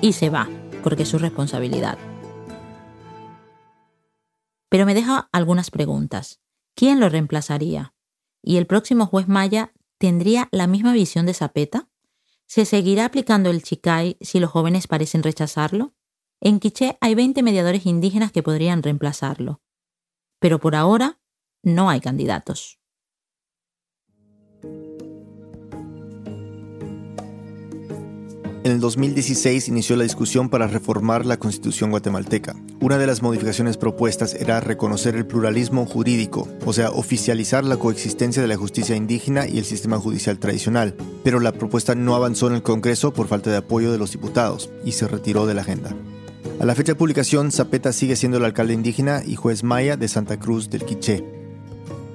Y 0.00 0.14
se 0.14 0.30
va, 0.30 0.48
porque 0.82 1.04
es 1.04 1.08
su 1.08 1.18
responsabilidad. 1.18 1.96
Pero 4.68 4.84
me 4.84 4.94
deja 4.94 5.28
algunas 5.30 5.70
preguntas. 5.70 6.40
¿Quién 6.74 6.98
lo 6.98 7.08
reemplazaría? 7.08 7.94
¿Y 8.42 8.56
el 8.56 8.66
próximo 8.66 9.06
juez 9.06 9.28
Maya 9.28 9.72
tendría 9.98 10.48
la 10.50 10.66
misma 10.66 10.92
visión 10.92 11.24
de 11.24 11.34
Zapeta? 11.34 11.86
¿Se 12.54 12.66
seguirá 12.66 13.06
aplicando 13.06 13.48
el 13.48 13.62
Chicay 13.62 14.18
si 14.20 14.38
los 14.38 14.50
jóvenes 14.50 14.86
parecen 14.86 15.22
rechazarlo? 15.22 15.94
En 16.38 16.60
Quiché 16.60 16.98
hay 17.00 17.14
20 17.14 17.42
mediadores 17.42 17.86
indígenas 17.86 18.30
que 18.30 18.42
podrían 18.42 18.82
reemplazarlo. 18.82 19.62
Pero 20.38 20.60
por 20.60 20.74
ahora 20.74 21.18
no 21.62 21.88
hay 21.88 22.02
candidatos. 22.02 22.81
En 28.64 28.70
el 28.70 28.78
2016 28.78 29.66
inició 29.66 29.96
la 29.96 30.04
discusión 30.04 30.48
para 30.48 30.68
reformar 30.68 31.26
la 31.26 31.36
constitución 31.36 31.90
guatemalteca. 31.90 32.54
Una 32.80 32.96
de 32.96 33.08
las 33.08 33.20
modificaciones 33.20 33.76
propuestas 33.76 34.34
era 34.34 34.60
reconocer 34.60 35.16
el 35.16 35.26
pluralismo 35.26 35.84
jurídico, 35.84 36.46
o 36.64 36.72
sea, 36.72 36.90
oficializar 36.90 37.64
la 37.64 37.76
coexistencia 37.76 38.40
de 38.40 38.46
la 38.46 38.56
justicia 38.56 38.94
indígena 38.94 39.48
y 39.48 39.58
el 39.58 39.64
sistema 39.64 39.98
judicial 39.98 40.38
tradicional. 40.38 40.94
Pero 41.24 41.40
la 41.40 41.50
propuesta 41.50 41.96
no 41.96 42.14
avanzó 42.14 42.46
en 42.46 42.54
el 42.54 42.62
Congreso 42.62 43.12
por 43.12 43.26
falta 43.26 43.50
de 43.50 43.56
apoyo 43.56 43.90
de 43.90 43.98
los 43.98 44.12
diputados 44.12 44.70
y 44.84 44.92
se 44.92 45.08
retiró 45.08 45.44
de 45.46 45.54
la 45.54 45.62
agenda. 45.62 45.96
A 46.60 46.64
la 46.64 46.76
fecha 46.76 46.92
de 46.92 46.98
publicación, 46.98 47.50
Zapeta 47.50 47.92
sigue 47.92 48.14
siendo 48.14 48.38
el 48.38 48.44
alcalde 48.44 48.74
indígena 48.74 49.22
y 49.26 49.34
juez 49.34 49.64
maya 49.64 49.96
de 49.96 50.06
Santa 50.06 50.38
Cruz 50.38 50.70
del 50.70 50.84
Quiché. 50.84 51.24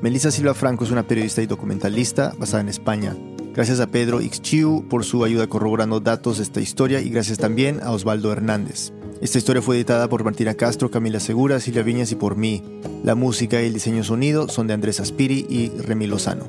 Melissa 0.02 0.32
Silva 0.32 0.54
Franco 0.54 0.86
es 0.86 0.92
una 0.92 1.08
periodista 1.08 1.42
y 1.42 1.46
documentalista 1.46 2.34
basada 2.40 2.62
en 2.62 2.70
España. 2.70 3.18
Gracias 3.58 3.80
a 3.80 3.88
Pedro 3.88 4.22
Ixchiu 4.22 4.88
por 4.88 5.04
su 5.04 5.24
ayuda 5.24 5.48
corroborando 5.48 6.00
datos 6.00 6.38
de 6.38 6.44
esta 6.44 6.62
historia 6.62 7.02
y 7.02 7.10
gracias 7.10 7.40
también 7.40 7.80
a 7.82 7.90
Osvaldo 7.90 8.32
Hernández. 8.32 8.94
Esta 9.20 9.40
historia 9.40 9.64
fue 9.64 9.78
editada 9.78 10.08
por 10.08 10.24
Martina 10.24 10.54
Castro, 10.54 10.92
Camila 10.92 11.20
Segura, 11.20 11.60
Silvia 11.60 11.82
Viñas 11.82 12.12
y 12.12 12.16
por 12.16 12.36
mí. 12.36 12.62
La 13.04 13.16
música 13.16 13.60
y 13.60 13.66
el 13.66 13.74
diseño 13.74 14.04
sonido 14.04 14.48
son 14.48 14.68
de 14.68 14.76
Andrés 14.76 15.00
Aspiri 15.00 15.48
y 15.50 15.70
Remy 15.70 16.06
Lozano. 16.06 16.46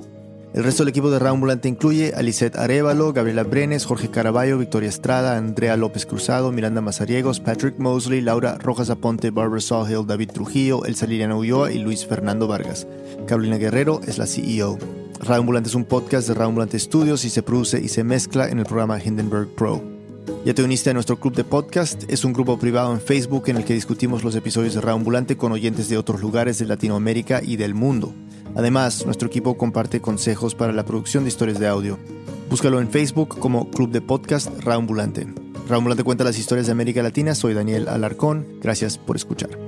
El 0.52 0.64
resto 0.64 0.82
del 0.82 0.90
equipo 0.90 1.10
de 1.10 1.18
Raambulante 1.18 1.70
incluye 1.70 2.12
a 2.14 2.62
Arevalo, 2.62 3.14
Gabriela 3.14 3.44
Brenes, 3.44 3.86
Jorge 3.86 4.10
Caraballo, 4.10 4.58
Victoria 4.58 4.90
Estrada, 4.90 5.38
Andrea 5.38 5.78
López 5.78 6.04
Cruzado, 6.04 6.52
Miranda 6.52 6.82
Mazariegos, 6.82 7.40
Patrick 7.40 7.78
Mosley, 7.78 8.20
Laura 8.20 8.58
Rojas 8.58 8.90
Aponte, 8.90 9.30
Barbara 9.30 9.62
Sawhill, 9.62 10.06
David 10.06 10.32
Trujillo, 10.32 10.84
Elsa 10.84 11.06
Liliana 11.06 11.36
Ulloa 11.36 11.72
y 11.72 11.78
Luis 11.78 12.06
Fernando 12.06 12.46
Vargas. 12.46 12.86
Carolina 13.26 13.56
Guerrero 13.56 14.02
es 14.06 14.18
la 14.18 14.26
CEO. 14.26 14.76
Radio 15.20 15.40
Ambulante 15.40 15.68
es 15.68 15.74
un 15.74 15.84
podcast 15.84 16.28
de 16.28 16.34
Radio 16.34 16.48
Ambulante 16.48 16.78
Studios 16.78 17.24
y 17.24 17.30
se 17.30 17.42
produce 17.42 17.80
y 17.80 17.88
se 17.88 18.04
mezcla 18.04 18.48
en 18.48 18.60
el 18.60 18.64
programa 18.64 19.02
Hindenburg 19.02 19.48
Pro. 19.48 19.82
Ya 20.44 20.54
te 20.54 20.62
uniste 20.62 20.90
a 20.90 20.94
nuestro 20.94 21.18
club 21.18 21.34
de 21.34 21.44
podcast, 21.44 22.04
es 22.08 22.24
un 22.24 22.32
grupo 22.32 22.58
privado 22.58 22.92
en 22.92 23.00
Facebook 23.00 23.44
en 23.48 23.56
el 23.56 23.64
que 23.64 23.74
discutimos 23.74 24.22
los 24.22 24.36
episodios 24.36 24.74
de 24.74 24.80
Radio 24.80 24.96
Ambulante 24.96 25.36
con 25.36 25.52
oyentes 25.52 25.88
de 25.88 25.98
otros 25.98 26.20
lugares 26.20 26.58
de 26.58 26.66
Latinoamérica 26.66 27.42
y 27.42 27.56
del 27.56 27.74
mundo. 27.74 28.14
Además, 28.54 29.04
nuestro 29.04 29.28
equipo 29.28 29.56
comparte 29.58 30.00
consejos 30.00 30.54
para 30.54 30.72
la 30.72 30.84
producción 30.84 31.24
de 31.24 31.28
historias 31.28 31.58
de 31.58 31.66
audio. 31.66 31.98
Búscalo 32.48 32.80
en 32.80 32.88
Facebook 32.88 33.38
como 33.38 33.70
Club 33.70 33.90
de 33.90 34.00
Podcast 34.00 34.48
Radio 34.60 34.78
Ambulante. 34.78 35.26
Radio 35.64 35.76
Ambulante 35.76 36.04
cuenta 36.04 36.24
las 36.24 36.38
historias 36.38 36.66
de 36.66 36.72
América 36.72 37.02
Latina, 37.02 37.34
soy 37.34 37.54
Daniel 37.54 37.88
Alarcón, 37.88 38.46
gracias 38.62 38.96
por 38.96 39.16
escuchar. 39.16 39.67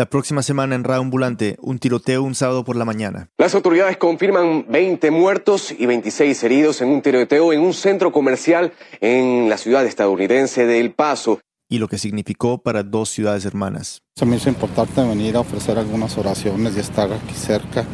La 0.00 0.06
próxima 0.06 0.42
semana 0.42 0.76
en 0.76 0.84
Radio 0.84 1.02
Ambulante, 1.02 1.58
un 1.60 1.78
tiroteo 1.78 2.22
un 2.22 2.34
sábado 2.34 2.64
por 2.64 2.74
la 2.74 2.86
mañana. 2.86 3.28
Las 3.36 3.54
autoridades 3.54 3.98
confirman 3.98 4.64
20 4.66 5.10
muertos 5.10 5.74
y 5.78 5.84
26 5.84 6.42
heridos 6.42 6.80
en 6.80 6.88
un 6.88 7.02
tiroteo 7.02 7.52
en 7.52 7.60
un 7.60 7.74
centro 7.74 8.10
comercial 8.10 8.72
en 9.02 9.50
la 9.50 9.58
ciudad 9.58 9.84
estadounidense 9.84 10.64
de 10.64 10.80
El 10.80 10.94
Paso. 10.94 11.40
Y 11.68 11.80
lo 11.80 11.86
que 11.86 11.98
significó 11.98 12.62
para 12.62 12.82
dos 12.82 13.10
ciudades 13.10 13.44
hermanas. 13.44 14.00
Se 14.16 14.24
me 14.24 14.36
hizo 14.36 14.48
importante 14.48 15.02
venir 15.02 15.36
a 15.36 15.40
ofrecer 15.40 15.76
algunas 15.76 16.16
oraciones 16.16 16.78
y 16.78 16.80
estar 16.80 17.12
aquí 17.12 17.34
cerca, 17.34 17.84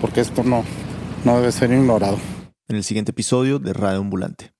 porque 0.00 0.22
esto 0.22 0.42
no, 0.42 0.64
no 1.24 1.38
debe 1.38 1.52
ser 1.52 1.70
ignorado. 1.70 2.18
En 2.66 2.74
el 2.74 2.82
siguiente 2.82 3.12
episodio 3.12 3.60
de 3.60 3.72
Radio 3.72 4.00
Ambulante. 4.00 4.50